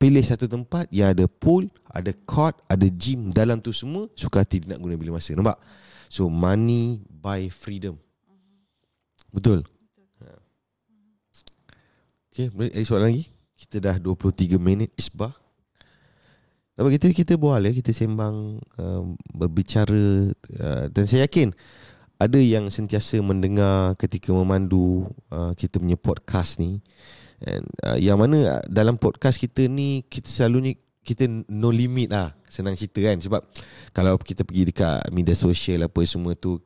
pilih 0.00 0.24
satu 0.24 0.48
tempat 0.48 0.88
yang 0.88 1.12
ada 1.12 1.28
pool, 1.28 1.68
ada 1.92 2.08
court, 2.24 2.56
ada 2.72 2.88
gym 2.88 3.28
dalam 3.28 3.60
tu 3.60 3.68
semua 3.68 4.08
suka 4.16 4.40
hati 4.40 4.64
dia 4.64 4.72
nak 4.72 4.80
guna 4.80 4.96
bila 4.96 5.20
masa. 5.20 5.36
Nampak? 5.36 5.60
So 6.08 6.32
money 6.32 7.04
buy 7.04 7.52
freedom. 7.52 8.00
Betul. 9.28 9.68
Ha. 10.24 10.26
Okay, 12.32 12.48
ada 12.48 12.86
soalan 12.88 13.12
lagi? 13.12 13.24
Kita 13.60 13.76
dah 13.76 13.96
23 14.00 14.56
minit 14.56 14.96
isbah. 14.96 15.36
Tapi 16.80 16.96
kita 16.96 17.12
kita 17.12 17.32
bual 17.36 17.60
ya, 17.68 17.76
kita 17.76 17.92
sembang 17.92 18.56
uh, 18.80 19.04
berbicara 19.36 20.32
uh, 20.32 20.84
dan 20.88 21.04
saya 21.04 21.28
yakin 21.28 21.52
ada 22.16 22.40
yang 22.40 22.72
sentiasa 22.72 23.20
mendengar 23.20 24.00
ketika 24.00 24.32
memandu 24.32 25.04
uh, 25.28 25.52
kita 25.52 25.76
punya 25.76 26.00
podcast 26.00 26.56
ni. 26.56 26.80
And, 27.44 27.68
uh, 27.84 28.00
yang 28.00 28.16
mana 28.16 28.60
uh, 28.60 28.62
dalam 28.64 28.96
podcast 28.96 29.36
kita 29.36 29.68
ni 29.68 30.08
kita 30.08 30.28
selalunya 30.28 30.76
kita 31.00 31.28
no 31.48 31.72
limit 31.72 32.12
lah 32.12 32.36
senang 32.44 32.76
cerita 32.76 33.00
kan 33.00 33.16
sebab 33.16 33.40
kalau 33.96 34.20
kita 34.20 34.44
pergi 34.44 34.68
dekat 34.68 35.08
media 35.12 35.32
sosial 35.32 35.88
apa 35.88 36.00
semua 36.04 36.36
tu 36.36 36.60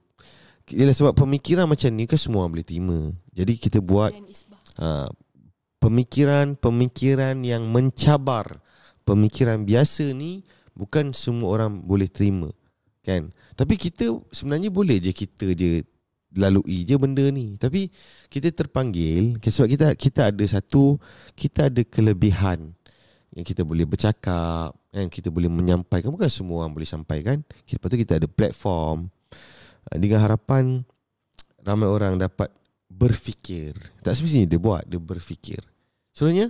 Ialah 0.65 0.97
sebab 0.97 1.13
pemikiran 1.13 1.69
macam 1.69 1.93
ni 1.93 2.09
kan 2.09 2.17
semua 2.17 2.41
orang 2.41 2.57
boleh 2.57 2.65
terima. 2.67 3.13
Jadi 3.37 3.53
kita 3.61 3.85
buat 3.85 4.17
uh, 4.81 5.09
pemikiran-pemikiran 5.85 7.45
yang 7.45 7.69
mencabar. 7.69 8.65
Pemikiran 9.05 9.69
biasa 9.69 10.17
ni 10.17 10.41
bukan 10.73 11.13
semua 11.13 11.61
orang 11.61 11.85
boleh 11.85 12.09
terima. 12.09 12.49
Kan? 13.05 13.29
Tapi 13.53 13.77
kita 13.77 14.09
sebenarnya 14.33 14.73
boleh 14.73 14.97
je 14.97 15.13
kita 15.13 15.53
je 15.53 15.85
lalui 16.33 16.89
je 16.89 16.97
benda 16.97 17.29
ni. 17.29 17.61
Tapi 17.61 17.93
kita 18.33 18.49
terpanggil 18.49 19.37
sebab 19.45 19.69
kita 19.69 19.87
kita 19.93 20.21
ada 20.33 20.45
satu 20.49 20.97
kita 21.37 21.69
ada 21.69 21.85
kelebihan 21.85 22.73
yang 23.37 23.45
kita 23.45 23.61
boleh 23.61 23.85
bercakap 23.85 24.73
kan 24.95 25.11
kita 25.11 25.27
boleh 25.29 25.51
menyampaikan 25.51 26.09
bukan 26.09 26.33
semua 26.33 26.65
orang 26.65 26.73
boleh 26.81 26.89
sampaikan. 26.89 27.45
Lepas 27.69 27.93
tu 27.93 27.99
kita 28.01 28.17
ada 28.17 28.29
platform 28.31 29.13
uh, 29.93 29.97
dengan 30.01 30.25
harapan 30.25 30.81
ramai 31.61 31.93
orang 31.93 32.17
dapat 32.17 32.49
berfikir. 32.89 33.77
Tak 34.01 34.17
semestinya 34.17 34.49
dia 34.49 34.61
buat, 34.63 34.87
dia 34.87 35.03
berfikir. 35.03 35.74
Sebenarnya 36.15 36.47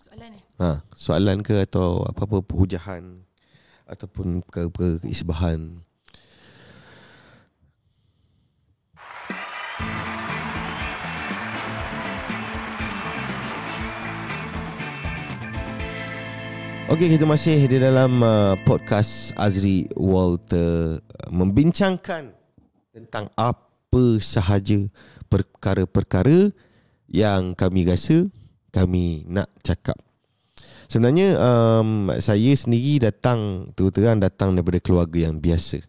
Soalan 0.00 0.32
eh? 0.32 0.42
ha, 0.56 0.80
soalan 0.96 1.38
ke 1.44 1.60
atau 1.68 2.08
apa-apa 2.08 2.40
perhujahan 2.40 3.04
ataupun 3.84 4.40
perkara-perkara 4.48 5.04
keisbahan. 5.04 5.84
Okey, 16.88 17.12
kita 17.12 17.28
masih 17.28 17.60
di 17.68 17.76
dalam 17.76 18.24
uh, 18.24 18.56
podcast 18.64 19.36
Azri 19.36 19.84
Walter 20.00 20.96
uh, 20.96 21.28
membincangkan 21.28 22.32
tentang 22.88 23.28
apa 23.36 24.04
sahaja 24.16 24.80
perkara-perkara 25.28 26.56
yang 27.08 27.56
kami 27.56 27.88
rasa 27.88 28.28
kami 28.70 29.24
nak 29.26 29.48
cakap. 29.64 29.96
Sebenarnya 30.88 31.36
um, 31.36 32.08
saya 32.16 32.52
sendiri 32.56 32.96
datang 33.00 33.68
terus-terang 33.76 34.20
datang 34.20 34.56
daripada 34.56 34.80
keluarga 34.80 35.28
yang 35.28 35.36
biasa. 35.36 35.84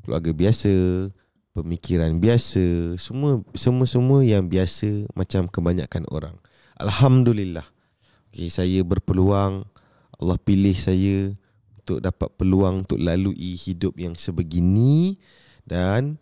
Keluarga 0.00 0.32
biasa, 0.32 0.72
pemikiran 1.52 2.16
biasa, 2.16 2.96
semua 2.96 3.44
semua 3.52 3.84
semua 3.84 4.20
yang 4.24 4.48
biasa 4.48 5.12
macam 5.12 5.44
kebanyakan 5.44 6.08
orang. 6.08 6.36
Alhamdulillah. 6.80 7.68
Okay, 8.32 8.48
saya 8.48 8.80
berpeluang 8.80 9.68
Allah 10.16 10.38
pilih 10.40 10.76
saya 10.76 11.36
untuk 11.84 12.00
dapat 12.00 12.30
peluang 12.40 12.88
untuk 12.88 12.96
lalui 12.96 13.56
hidup 13.60 13.98
yang 14.00 14.16
sebegini 14.16 15.20
dan 15.68 16.16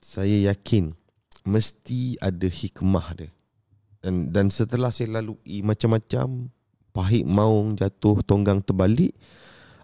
saya 0.00 0.52
yakin 0.52 0.96
mesti 1.44 2.16
ada 2.24 2.48
hikmah 2.48 3.08
dia. 3.12 3.35
Dan 4.00 4.30
dan 4.30 4.52
setelah 4.52 4.92
saya 4.92 5.20
lalui 5.20 5.64
macam-macam 5.64 6.52
pahit 6.96 7.28
maung 7.28 7.76
jatuh 7.76 8.24
tonggang 8.24 8.64
terbalik 8.64 9.12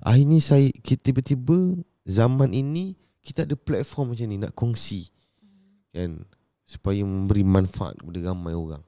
akhirnya 0.02 0.40
saya 0.42 0.72
kita 0.82 1.12
tiba-tiba 1.12 1.78
zaman 2.08 2.50
ini 2.56 2.98
kita 3.22 3.46
ada 3.46 3.54
platform 3.54 4.16
macam 4.16 4.26
ni 4.26 4.36
nak 4.40 4.56
kongsi 4.56 5.06
kan 5.94 6.26
supaya 6.66 7.04
memberi 7.04 7.44
manfaat 7.44 8.00
kepada 8.00 8.32
ramai 8.32 8.56
orang. 8.56 8.82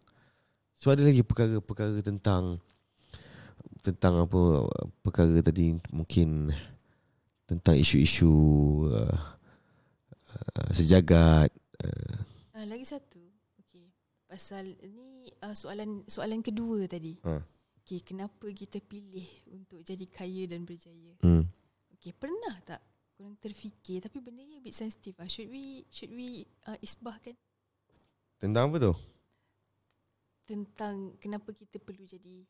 So 0.74 0.88
ada 0.88 1.04
lagi 1.04 1.20
perkara-perkara 1.20 2.00
tentang 2.00 2.58
tentang 3.84 4.24
apa 4.24 4.72
perkara 5.04 5.44
tadi 5.44 5.76
mungkin 5.92 6.48
tentang 7.44 7.76
isu-isu 7.76 8.32
uh, 8.88 9.20
uh, 10.32 10.68
sejagat 10.72 11.52
uh. 11.84 12.16
Uh, 12.56 12.66
lagi 12.66 12.88
satu. 12.88 13.13
Pasal 14.34 14.74
ni 14.90 15.30
uh, 15.46 15.54
soalan 15.54 16.02
soalan 16.10 16.42
kedua 16.42 16.90
tadi. 16.90 17.14
Ha. 17.22 17.38
Okey, 17.78 18.02
kenapa 18.02 18.50
kita 18.50 18.82
pilih 18.82 19.22
untuk 19.46 19.86
jadi 19.86 20.02
kaya 20.10 20.50
dan 20.50 20.66
berjaya? 20.66 21.14
Hmm. 21.22 21.46
Okey, 21.94 22.10
pernah 22.18 22.58
tak 22.66 22.82
korang 23.14 23.38
terfikir 23.38 24.02
tapi 24.02 24.18
benda 24.18 24.42
ni 24.42 24.58
a 24.58 24.62
bit 24.64 24.74
sensitive 24.74 25.14
ah. 25.22 25.30
Should 25.30 25.46
we 25.54 25.86
should 25.86 26.10
we 26.10 26.42
uh, 26.66 26.74
isbahkan 26.82 27.38
Tentang 28.42 28.74
apa 28.74 28.90
tu? 28.90 28.94
tentang 30.44 31.14
kenapa 31.22 31.54
kita 31.56 31.80
perlu 31.80 32.04
jadi 32.04 32.44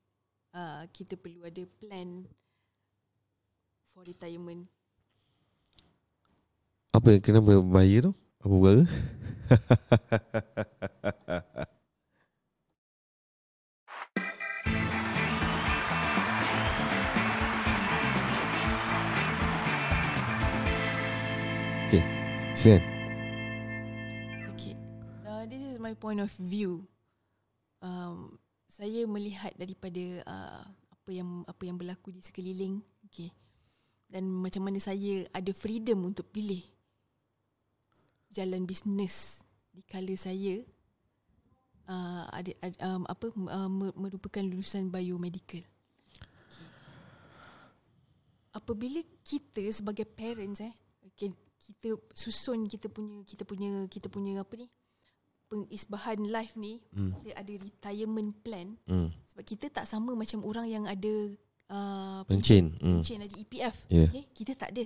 uh, 0.57 0.83
kita 0.91 1.15
perlu 1.15 1.47
ada 1.47 1.63
plan 1.79 2.25
for 3.93 4.03
retirement. 4.03 4.67
Apa 6.91 7.15
yang 7.15 7.23
kenapa 7.23 7.61
bahaya 7.63 8.11
tu? 8.11 8.13
Apa 8.43 8.55
perkara? 8.57 8.85
silakan. 22.65 22.83
Okay. 24.57 24.75
Uh, 25.29 25.45
this 25.45 25.61
is 25.61 25.77
my 25.77 25.93
point 25.93 26.17
of 26.17 26.33
view. 26.41 26.89
Um, 27.85 28.41
saya 28.73 29.05
melihat 29.05 29.53
daripada 29.61 30.25
uh, 30.25 30.65
apa 30.89 31.11
yang 31.13 31.45
apa 31.45 31.63
yang 31.69 31.77
berlaku 31.77 32.09
di 32.09 32.25
sekeliling. 32.25 32.81
Okay. 33.13 33.29
Dan 34.09 34.33
macam 34.33 34.65
mana 34.65 34.81
saya 34.81 35.29
ada 35.29 35.53
freedom 35.53 36.09
untuk 36.09 36.33
pilih 36.33 36.65
jalan 38.33 38.65
bisnes 38.65 39.45
di 39.69 39.85
kala 39.85 40.17
saya 40.17 40.65
uh, 41.85 42.25
ada, 42.33 42.51
ada 42.65 42.77
um, 42.81 43.05
apa 43.05 43.27
uh, 43.29 43.71
merupakan 43.93 44.41
lulusan 44.41 44.89
biomedical. 44.89 45.61
Okay. 45.61 46.69
Apabila 48.57 49.05
kita 49.21 49.69
sebagai 49.69 50.09
parents 50.09 50.65
eh 50.65 50.75
okay, 51.05 51.29
kita 51.65 51.89
susun 52.13 52.65
kita 52.65 52.87
punya 52.87 53.25
kita 53.25 53.43
punya 53.43 53.71
kita 53.89 54.07
punya 54.07 54.39
apa 54.39 54.55
ni 54.55 54.69
pengisbahan 55.45 56.25
life 56.27 56.55
ni 56.55 56.81
Hmm. 56.91 57.13
kita 57.17 57.37
ada 57.37 57.53
retirement 57.55 58.31
plan 58.41 58.75
Hmm. 58.85 59.09
sebab 59.29 59.45
kita 59.45 59.67
tak 59.71 59.85
sama 59.85 60.13
macam 60.13 60.41
orang 60.43 60.67
yang 60.67 60.85
ada 60.85 61.13
uh, 61.69 62.21
Pencin. 62.25 62.75
Hmm. 62.79 63.01
pencen 63.01 63.23
ada 63.23 63.35
EPF 63.35 63.75
Yeah. 63.89 64.09
okay 64.09 64.25
kita 64.33 64.53
tak 64.55 64.73
ada 64.73 64.85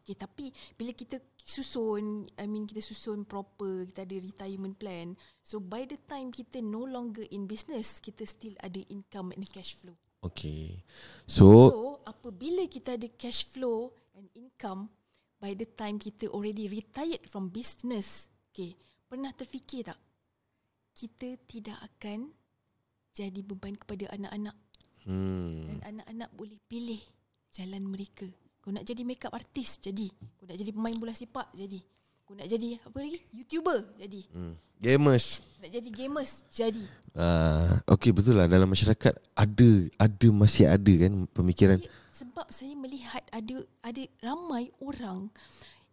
okay 0.00 0.14
tapi 0.14 0.44
bila 0.74 0.90
kita 0.92 1.18
susun 1.38 2.26
I 2.34 2.44
mean 2.44 2.64
kita 2.64 2.80
susun 2.80 3.22
proper 3.22 3.86
kita 3.86 4.02
ada 4.02 4.16
retirement 4.16 4.74
plan 4.74 5.14
so 5.40 5.58
by 5.58 5.82
the 5.82 5.98
time 6.00 6.30
kita 6.30 6.58
no 6.58 6.84
longer 6.84 7.24
in 7.26 7.44
business 7.44 7.98
kita 7.98 8.22
still 8.22 8.54
ada 8.58 8.78
income 8.88 9.30
and 9.32 9.46
cash 9.46 9.74
flow 9.74 9.94
Okay. 10.20 10.84
So, 11.24 11.48
So, 11.72 11.80
apabila 12.04 12.68
kita 12.68 12.92
ada 12.92 13.08
cash 13.08 13.48
flow 13.48 13.88
and 14.12 14.28
income, 14.36 14.92
by 15.40 15.56
the 15.56 15.64
time 15.64 15.96
kita 15.96 16.28
already 16.28 16.68
retired 16.68 17.24
from 17.24 17.48
business, 17.48 18.28
okay, 18.52 18.76
pernah 19.08 19.32
terfikir 19.32 19.88
tak? 19.88 19.98
Kita 20.92 21.40
tidak 21.48 21.80
akan 21.80 22.28
jadi 23.16 23.40
beban 23.42 23.74
kepada 23.74 24.12
anak-anak 24.12 24.54
hmm. 25.08 25.66
dan 25.66 25.78
anak-anak 25.96 26.30
boleh 26.36 26.60
pilih 26.68 27.00
jalan 27.50 27.88
mereka. 27.88 28.28
Kau 28.60 28.70
nak 28.70 28.84
jadi 28.84 29.02
makeup 29.08 29.32
artist, 29.32 29.80
jadi. 29.80 30.12
Kau 30.36 30.44
nak 30.44 30.60
jadi 30.60 30.70
pemain 30.76 30.96
bola 31.00 31.16
sepak, 31.16 31.48
jadi. 31.56 31.80
Kau 32.30 32.38
nak 32.38 32.46
jadi 32.46 32.78
apa 32.78 32.94
lagi? 33.02 33.18
YouTuber, 33.34 33.90
jadi. 33.98 34.22
hmm. 34.30 34.54
Gamers. 34.78 35.42
Nak 35.58 35.70
jadi 35.74 35.88
gamers, 35.90 36.46
jadi. 36.46 36.86
Uh, 37.10 37.74
okay 37.90 38.14
betul 38.14 38.38
lah 38.38 38.46
dalam 38.46 38.70
masyarakat 38.70 39.18
ada 39.34 39.70
ada 39.98 40.28
masih 40.30 40.70
ada 40.70 40.92
kan 40.94 41.26
pemikiran 41.34 41.82
sebab 42.14 42.46
saya 42.54 42.70
melihat 42.78 43.18
ada 43.34 43.66
ada 43.82 44.02
ramai 44.22 44.70
orang 44.78 45.26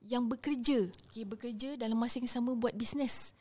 yang 0.06 0.30
bekerja, 0.30 0.94
okay, 1.10 1.26
bekerja 1.26 1.74
dalam 1.74 1.98
masa 1.98 2.22
yang 2.22 2.30
sama 2.30 2.54
buat 2.54 2.78
bisnes. 2.78 3.34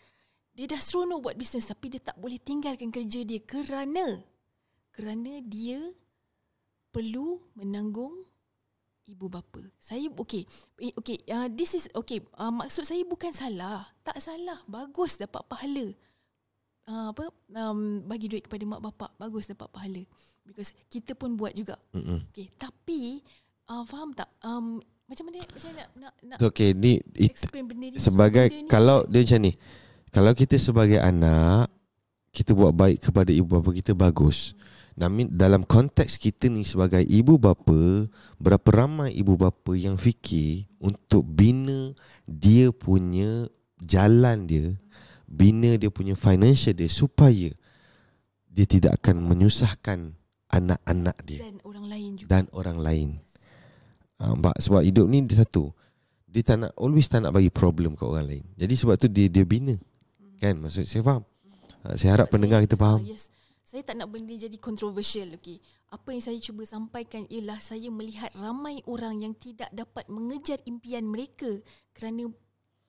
Dia 0.56 0.64
dah 0.70 0.80
seronok 0.80 1.28
buat 1.28 1.36
bisnes 1.36 1.68
tapi 1.68 1.92
dia 1.92 2.00
tak 2.00 2.16
boleh 2.16 2.40
tinggalkan 2.40 2.88
kerja 2.88 3.28
dia 3.28 3.44
kerana 3.44 4.24
kerana 4.96 5.44
dia 5.44 5.92
perlu 6.94 7.44
menanggung 7.52 8.24
ibu 9.06 9.30
bapa. 9.30 9.62
Saya 9.78 10.10
okey. 10.10 10.42
Okey, 10.98 11.18
uh, 11.30 11.46
this 11.48 11.78
is 11.78 11.86
okey. 11.94 12.22
Uh, 12.34 12.50
maksud 12.50 12.82
saya 12.82 13.02
bukan 13.06 13.30
salah. 13.30 13.86
Tak 14.02 14.18
salah. 14.18 14.60
Bagus 14.66 15.16
dapat 15.16 15.46
pahala. 15.46 15.94
Uh, 16.86 17.10
apa 17.10 17.26
um, 17.58 17.98
bagi 18.06 18.30
duit 18.30 18.46
kepada 18.46 18.62
mak 18.62 18.78
bapak 18.78 19.10
bagus 19.18 19.50
dapat 19.50 19.66
pahala 19.74 20.06
because 20.46 20.70
kita 20.86 21.18
pun 21.18 21.34
buat 21.34 21.50
juga 21.50 21.74
Mm-mm. 21.90 22.22
Okay, 22.30 22.46
tapi 22.54 23.26
uh, 23.66 23.82
faham 23.82 24.14
tak? 24.14 24.30
Um, 24.38 24.78
macam 25.10 25.26
mana 25.26 25.42
macam 25.50 25.66
mana 25.74 25.82
nak 25.82 25.90
nak, 25.98 26.14
nak 26.22 26.38
Okay 26.46 26.78
ni 26.78 27.02
it, 27.18 27.34
benda 27.50 27.90
ni? 27.90 27.98
sebagai 27.98 28.46
Benda 28.54 28.62
ni- 28.62 28.70
kalau 28.70 29.02
dia 29.10 29.18
macam 29.18 29.40
ni 29.42 29.52
kalau 30.14 30.30
kita 30.30 30.54
sebagai 30.62 31.02
anak 31.02 31.66
kita 32.30 32.54
buat 32.54 32.70
baik 32.70 33.02
kepada 33.02 33.34
ibu 33.34 33.50
bapa 33.50 33.70
kita 33.74 33.90
bagus 33.90 34.54
namun 34.96 35.28
dalam 35.28 35.60
konteks 35.60 36.16
kita 36.16 36.48
ni 36.48 36.64
sebagai 36.64 37.04
ibu 37.04 37.36
bapa 37.36 38.08
berapa 38.40 38.68
ramai 38.72 39.12
ibu 39.12 39.36
bapa 39.36 39.76
yang 39.76 40.00
fikir 40.00 40.64
untuk 40.80 41.22
bina 41.22 41.92
dia 42.24 42.72
punya 42.72 43.44
jalan 43.78 44.48
dia 44.48 44.72
bina 45.28 45.76
dia 45.76 45.92
punya 45.92 46.16
financial 46.16 46.72
dia 46.72 46.88
supaya 46.88 47.52
dia 48.48 48.64
tidak 48.64 48.96
akan 48.96 49.20
menyusahkan 49.20 50.16
anak-anak 50.48 51.16
dia 51.28 51.44
dan 51.44 51.60
orang 51.60 51.84
lain 51.84 52.10
juga. 52.16 52.28
dan 52.32 52.44
orang 52.56 52.78
lain. 52.80 53.08
Uh, 54.16 54.32
sebab 54.56 54.80
hidup 54.80 55.04
ni 55.04 55.28
dia 55.28 55.44
satu. 55.44 55.76
Dia 56.24 56.40
tak 56.40 56.56
nak 56.64 56.72
always 56.80 57.04
tak 57.04 57.20
nak 57.20 57.36
bagi 57.36 57.52
problem 57.52 57.92
ke 57.92 58.00
orang 58.00 58.24
lain. 58.24 58.44
Jadi 58.56 58.72
sebab 58.72 58.96
tu 58.96 59.12
dia 59.12 59.28
dia 59.28 59.44
bina. 59.44 59.76
Kan 60.40 60.56
maksud 60.64 60.88
saya 60.88 61.04
faham. 61.04 61.20
Uh, 61.84 61.94
saya 62.00 62.16
harap 62.16 62.32
Sebab 62.32 62.32
pendengar 62.32 62.58
saya- 62.60 62.66
kita 62.70 62.76
faham. 62.80 63.00
ah, 63.04 63.04
Yes. 63.04 63.28
Saya 63.66 63.82
tak 63.82 63.98
nak 63.98 64.14
benda 64.14 64.30
jadi 64.30 64.54
controversial. 64.62 65.34
Okay. 65.34 65.58
Apa 65.90 66.14
yang 66.14 66.22
saya 66.22 66.38
cuba 66.38 66.62
sampaikan 66.62 67.26
ialah 67.26 67.58
saya 67.58 67.90
melihat 67.90 68.30
ramai 68.38 68.78
orang 68.86 69.18
yang 69.18 69.34
tidak 69.34 69.66
dapat 69.74 70.06
mengejar 70.06 70.62
impian 70.62 71.02
mereka 71.02 71.58
kerana 71.90 72.30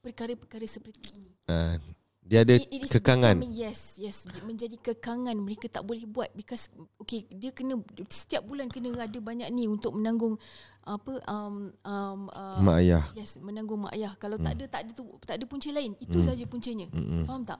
perkara-perkara 0.06 0.70
seperti 0.70 1.18
ini. 1.18 1.34
Uh, 1.50 1.82
dia 2.22 2.46
ada 2.46 2.60
It- 2.62 2.70
it 2.70 2.94
kekangan. 2.94 3.42
becoming- 3.42 3.58
Yes, 3.58 3.98
yes. 3.98 4.30
Menjadi 4.46 4.78
kekangan 4.78 5.34
mereka 5.34 5.66
tak 5.66 5.82
boleh 5.82 6.06
buat 6.06 6.30
because 6.38 6.70
okay 7.00 7.26
dia 7.26 7.50
kena 7.50 7.82
setiap 8.06 8.46
bulan 8.46 8.70
kena 8.70 8.94
ada 9.00 9.18
banyak 9.18 9.50
ni 9.50 9.66
untuk 9.66 9.98
menanggung 9.98 10.38
apa 10.84 11.18
um 11.26 11.74
um 11.82 12.22
uh, 12.30 12.60
Mak 12.62 12.76
ayah. 12.86 13.04
Yes, 13.18 13.40
menanggung 13.42 13.82
mak 13.82 13.98
ayah. 13.98 14.14
Kalau 14.14 14.38
tak 14.38 14.54
ada 14.54 14.66
tak 14.70 14.82
ada 14.86 14.92
tu 14.94 15.04
tak 15.26 15.42
ada 15.42 15.46
punca 15.50 15.74
lain. 15.74 15.98
Itu 15.98 16.22
Hmm. 16.22 16.28
saja 16.28 16.44
puncanya. 16.46 16.86
Mm-mm. 16.94 17.26
Faham 17.26 17.42
tak? 17.42 17.58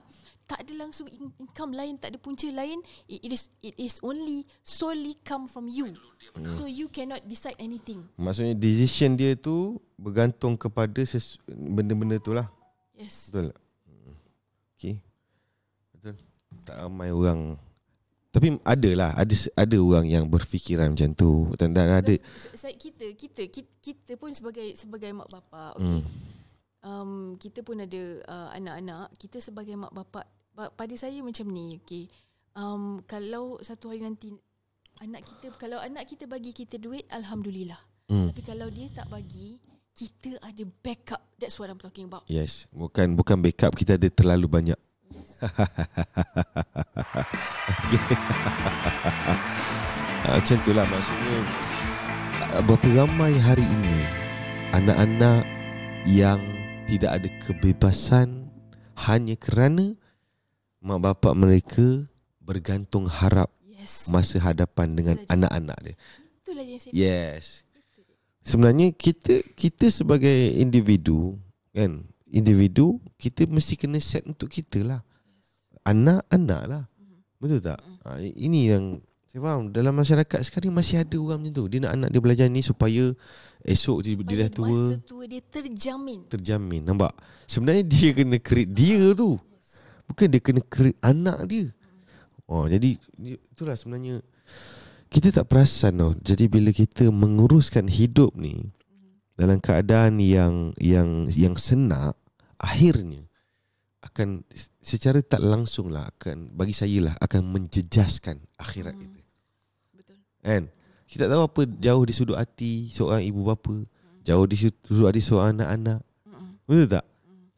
Tak 0.48 0.64
ada 0.64 0.72
langsung 0.80 1.04
in- 1.12 1.36
income 1.36 1.76
lain, 1.76 2.00
tak 2.00 2.16
ada 2.16 2.18
punca 2.18 2.48
lain. 2.48 2.80
It, 3.04 3.20
it 3.20 3.32
is 3.36 3.52
it 3.60 3.76
is 3.76 4.00
only 4.00 4.48
solely 4.64 5.20
come 5.20 5.44
from 5.44 5.68
you. 5.68 5.92
Hmm. 6.32 6.48
So 6.56 6.64
you 6.64 6.88
cannot 6.88 7.20
decide 7.28 7.60
anything. 7.60 8.08
Maksudnya 8.16 8.56
decision 8.56 9.12
dia 9.12 9.36
tu 9.36 9.76
bergantung 10.00 10.56
kepada 10.56 11.04
ses- 11.04 11.36
benda-benda 11.46 12.16
tu 12.16 12.32
lah. 12.32 12.48
Yes. 12.96 13.28
Betul 13.28 13.52
tak? 13.52 13.58
Mm. 13.86 14.14
Okay. 14.72 14.94
Betul. 15.92 16.14
Tak 16.64 16.76
ramai 16.80 17.12
orang 17.12 17.60
tapi 18.28 18.60
ada 18.60 18.90
lah 18.92 19.10
ada 19.16 19.34
ada 19.56 19.76
orang 19.80 20.04
yang 20.04 20.24
berfikiran 20.28 20.92
macam 20.92 21.10
tu 21.16 21.48
dan, 21.56 21.72
dan 21.72 21.88
ada 21.88 22.14
Saya 22.54 22.76
kita 22.76 23.16
kita 23.16 23.48
kita, 23.48 23.72
kita 23.80 24.12
pun 24.20 24.30
sebagai 24.36 24.68
sebagai 24.76 25.10
mak 25.16 25.32
bapak, 25.32 25.74
okay. 25.74 25.82
hmm, 25.82 26.02
um, 26.84 27.12
kita 27.40 27.64
pun 27.64 27.80
ada 27.80 28.02
uh, 28.28 28.48
anak-anak. 28.52 29.16
Kita 29.16 29.40
sebagai 29.40 29.74
mak 29.80 29.90
bapak, 29.90 30.28
ba- 30.28 30.37
pada 30.58 30.94
saya 30.98 31.22
macam 31.22 31.46
ni, 31.54 31.78
okay. 31.78 32.10
um, 32.58 32.98
kalau 33.06 33.62
satu 33.62 33.94
hari 33.94 34.02
nanti 34.02 34.34
anak 34.98 35.22
kita 35.22 35.54
kalau 35.54 35.78
anak 35.78 36.10
kita 36.10 36.26
bagi 36.26 36.50
kita 36.50 36.82
duit 36.82 37.06
alhamdulillah. 37.14 37.78
Hmm. 38.10 38.34
Tapi 38.34 38.42
kalau 38.42 38.66
dia 38.72 38.90
tak 38.90 39.06
bagi, 39.06 39.62
kita 39.94 40.34
ada 40.42 40.64
backup. 40.82 41.22
That's 41.38 41.54
what 41.62 41.70
I'm 41.70 41.78
talking 41.78 42.10
about. 42.10 42.26
Yes, 42.26 42.66
bukan 42.74 43.14
bukan 43.14 43.38
backup 43.38 43.78
kita 43.78 43.94
ada 43.94 44.10
terlalu 44.10 44.50
banyak. 44.50 44.78
Ah, 50.28 50.36
Macam 50.36 50.60
tu 50.60 50.76
lah 50.76 50.84
maksudnya 50.84 51.40
ah, 52.52 52.60
Berapa 52.60 53.00
ramai 53.00 53.32
hari 53.40 53.64
ini 53.64 53.98
Anak-anak 54.76 55.40
yang 56.04 56.36
tidak 56.84 57.16
ada 57.16 57.28
kebebasan 57.48 58.52
Hanya 59.08 59.40
kerana 59.40 59.96
Mak 60.78 60.98
bapak 61.02 61.34
mereka 61.34 62.06
bergantung 62.38 63.04
harap 63.06 63.50
Yes. 63.78 64.10
masa 64.10 64.42
hadapan 64.42 64.98
dengan 64.98 65.16
anak-anak 65.30 65.78
dia. 65.86 65.94
Itulah 66.42 66.64
yang 66.66 66.80
saya 66.82 66.92
Yes. 66.92 67.62
Sebenarnya 68.42 68.90
kita 68.90 69.44
kita 69.54 69.86
sebagai 69.92 70.34
individu 70.58 71.38
kan, 71.70 72.02
individu 72.26 72.98
kita 73.14 73.46
mesti 73.46 73.78
kena 73.78 74.02
set 74.02 74.26
untuk 74.26 74.50
kita 74.50 74.82
lah. 74.82 75.00
Anak-anak 75.86 76.62
lah. 76.66 76.82
Betul 77.38 77.62
tak? 77.62 77.78
Ha, 78.02 78.18
ini 78.18 78.72
yang 78.72 78.98
saya 79.30 79.44
faham 79.44 79.70
dalam 79.70 79.94
masyarakat 79.94 80.40
sekarang 80.42 80.74
masih 80.74 80.98
ada 81.04 81.14
orang 81.20 81.38
macam 81.38 81.54
tu. 81.54 81.64
Dia 81.70 81.78
nak 81.86 81.92
anak 81.94 82.08
dia 82.10 82.20
belajar 82.24 82.46
ni 82.50 82.64
supaya 82.64 83.14
esok 83.62 83.98
dia, 84.02 84.18
dia 84.26 84.36
dah 84.48 84.50
tua 84.50 84.66
Masa 84.66 84.96
tua 85.06 85.24
dia 85.28 85.42
terjamin. 85.44 86.26
terjamin. 86.26 86.82
Nampak? 86.82 87.12
Sebenarnya 87.46 87.84
dia 87.86 88.10
kena 88.10 88.42
create 88.42 88.72
dia 88.74 89.14
tu. 89.14 89.38
Bukan 90.08 90.32
dia 90.32 90.40
kena 90.40 90.64
create 90.64 90.98
anak 91.04 91.44
dia. 91.46 91.68
Oh, 92.48 92.64
jadi 92.64 92.96
itulah 93.20 93.76
sebenarnya 93.76 94.24
kita 95.12 95.28
tak 95.32 95.52
perasan 95.52 96.00
tau. 96.00 96.12
Jadi 96.24 96.48
bila 96.48 96.72
kita 96.72 97.12
menguruskan 97.12 97.84
hidup 97.88 98.32
ni 98.36 98.72
dalam 99.36 99.60
keadaan 99.60 100.16
yang 100.16 100.72
yang 100.80 101.28
yang 101.28 101.54
senak, 101.60 102.16
akhirnya 102.56 103.28
akan 104.00 104.40
secara 104.80 105.20
tak 105.20 105.44
langsung 105.44 105.92
lah 105.92 106.08
akan 106.16 106.56
bagi 106.56 106.72
saya 106.72 107.12
lah 107.12 107.14
akan 107.20 107.52
menjejaskan 107.52 108.40
akhirat 108.56 108.96
Hmm. 108.96 109.02
kita. 109.04 109.20
Betul. 109.92 110.16
Kan? 110.40 110.62
Kita 111.08 111.24
tak 111.24 111.30
tahu 111.36 111.42
apa 111.44 111.60
jauh 111.80 112.04
di 112.04 112.12
sudut 112.16 112.36
hati 112.36 112.88
seorang 112.88 113.24
ibu 113.24 113.44
bapa, 113.44 113.84
jauh 114.24 114.46
di 114.48 114.56
sudut 114.56 115.08
hati 115.08 115.20
seorang 115.20 115.60
anak-anak. 115.60 116.00
Mm-mm. 116.24 116.50
Betul 116.64 116.86
tak? 116.96 117.04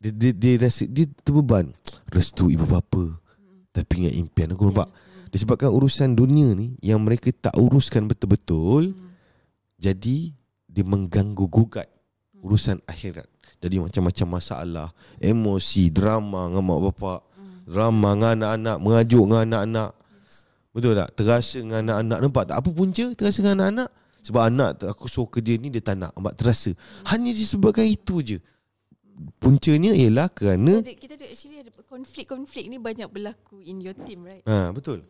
Dia, 0.01 0.11
dia, 0.17 0.31
dia 0.33 0.53
rasa 0.65 0.83
dia 0.89 1.07
terbeban 1.23 1.77
restu 2.11 2.51
ibu 2.51 2.67
bapa 2.67 3.17
tapi 3.71 4.05
ingat 4.05 4.15
impian 4.19 4.51
aku 4.53 4.69
nampak. 4.71 4.91
Disebabkan 5.31 5.71
urusan 5.71 6.19
dunia 6.19 6.59
ni 6.59 6.75
yang 6.83 6.99
mereka 7.07 7.31
tak 7.31 7.55
uruskan 7.55 8.11
betul-betul 8.11 8.91
Mm. 8.91 9.09
jadi 9.79 10.17
dia 10.67 10.85
mengganggu 10.87 11.47
gugat 11.47 11.87
urusan 12.43 12.83
akhirat. 12.87 13.27
Jadi 13.61 13.79
macam-macam 13.79 14.27
masalah 14.41 14.89
emosi 15.21 15.93
drama 15.93 16.51
dengan 16.51 16.63
mak 16.65 16.81
bapak 16.91 17.21
drama 17.69 18.09
dengan 18.17 18.31
anak-anak 18.41 18.77
mengajuk 18.83 19.25
dengan 19.29 19.41
anak-anak. 19.47 19.91
Betul 20.71 20.93
tak? 20.99 21.09
Terasa 21.15 21.59
dengan 21.63 21.81
anak-anak. 21.87 22.19
Nampak 22.27 22.45
tak 22.51 22.57
apa 22.59 22.69
punca 22.71 23.05
terasa 23.15 23.39
dengan 23.43 23.57
anak-anak? 23.61 23.91
Sebab 24.21 24.43
anak 24.47 24.71
aku 24.85 25.05
suruh 25.07 25.29
kerja 25.31 25.55
ni 25.57 25.69
dia 25.71 25.83
tak 25.83 26.01
nak. 26.01 26.11
Nampak 26.17 26.35
terasa. 26.35 26.75
Hanya 27.07 27.31
disebabkan 27.31 27.87
itu 27.87 28.19
je 28.25 28.37
puncanya 29.37 29.93
ialah 29.93 30.33
kerana 30.33 30.81
Ada, 30.81 30.97
kita 30.97 31.15
ada 31.17 31.27
actually 31.29 31.61
ada 31.61 31.71
konflik-konflik 31.85 32.65
ni 32.71 32.81
banyak 32.81 33.09
berlaku 33.13 33.61
in 33.61 33.83
your 33.85 33.93
team, 33.93 34.25
right? 34.25 34.41
Ha 34.49 34.73
betul. 34.73 35.05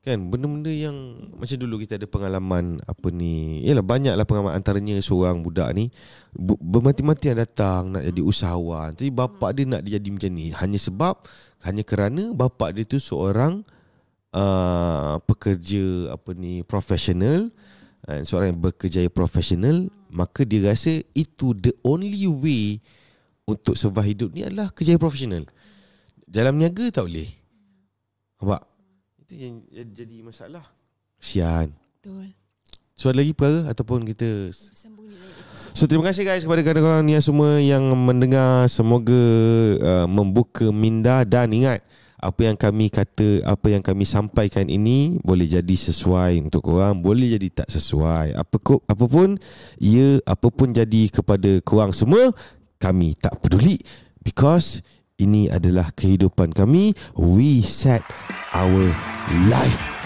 Kan 0.00 0.32
benda-benda 0.32 0.72
yang 0.72 0.96
macam 1.36 1.60
dulu 1.60 1.76
kita 1.84 2.00
ada 2.00 2.08
pengalaman 2.08 2.80
apa 2.88 3.08
ni. 3.12 3.60
Yalah 3.68 3.84
banyaklah 3.84 4.24
pengalaman 4.24 4.56
antaranya 4.56 4.96
seorang 5.00 5.44
budak 5.44 5.68
ni 5.76 5.92
bu- 6.32 6.56
bermati-matian 6.56 7.36
datang 7.36 7.92
nak 7.92 8.08
jadi 8.08 8.20
usahawan. 8.24 8.96
Tapi 8.96 9.12
bapak 9.12 9.50
dia 9.60 9.64
nak 9.68 9.84
dia 9.84 10.00
jadi 10.00 10.08
macam 10.08 10.30
ni 10.32 10.56
hanya 10.56 10.78
sebab 10.80 11.14
hanya 11.68 11.84
kerana 11.84 12.32
bapak 12.32 12.80
dia 12.80 12.88
tu 12.88 12.96
seorang 12.96 13.60
uh, 14.32 15.20
pekerja 15.28 16.16
apa 16.16 16.32
ni 16.32 16.64
profesional 16.64 17.52
seorang 18.24 18.56
yang 18.56 18.60
bekerja 18.64 19.06
profesional 19.12 19.86
maka 20.10 20.42
dia 20.42 20.72
rasa 20.72 21.04
itu 21.14 21.54
the 21.54 21.70
only 21.84 22.26
way 22.26 22.80
untuk 23.50 23.74
survive 23.74 24.14
hidup 24.14 24.30
ni 24.30 24.46
adalah 24.46 24.70
kerja 24.70 24.94
profesional. 24.96 25.42
Dalam 26.24 26.54
niaga 26.54 26.86
tak 26.94 27.10
boleh. 27.10 27.28
Nampak? 28.38 28.62
Itu 29.26 29.34
yang 29.34 29.54
jadi 29.70 30.16
masalah. 30.22 30.64
Sian. 31.18 31.74
Betul. 31.98 32.32
So 32.94 33.08
ada 33.08 33.24
lagi 33.24 33.32
perkara 33.32 33.72
ataupun 33.72 34.04
kita 34.04 34.52
Sambung. 34.52 35.08
So 35.72 35.88
terima 35.88 36.08
kasih 36.08 36.24
guys 36.28 36.44
kepada 36.44 36.60
kawan-kawan 36.60 37.08
yang 37.08 37.24
semua 37.24 37.60
yang 37.60 37.84
mendengar 37.96 38.68
semoga 38.68 39.22
uh, 39.80 40.06
membuka 40.08 40.68
minda 40.68 41.24
dan 41.24 41.48
ingat 41.52 41.80
apa 42.20 42.44
yang 42.44 42.56
kami 42.60 42.92
kata 42.92 43.40
apa 43.48 43.72
yang 43.72 43.80
kami 43.80 44.04
sampaikan 44.04 44.68
ini 44.68 45.16
boleh 45.24 45.48
jadi 45.48 45.76
sesuai 45.88 46.44
untuk 46.44 46.68
korang 46.68 47.00
boleh 47.00 47.40
jadi 47.40 47.64
tak 47.64 47.72
sesuai 47.72 48.36
apa 48.36 48.56
apapun 48.84 49.40
ia 49.80 50.20
apapun 50.28 50.68
jadi 50.76 51.08
kepada 51.08 51.64
korang 51.64 51.96
semua 51.96 52.36
kami 52.80 53.12
tak 53.20 53.36
peduli 53.44 53.76
because 54.24 54.80
ini 55.20 55.52
adalah 55.52 55.92
kehidupan 55.92 56.56
kami. 56.56 56.96
We 57.12 57.60
set 57.60 58.00
our 58.56 58.88
life 59.52 59.99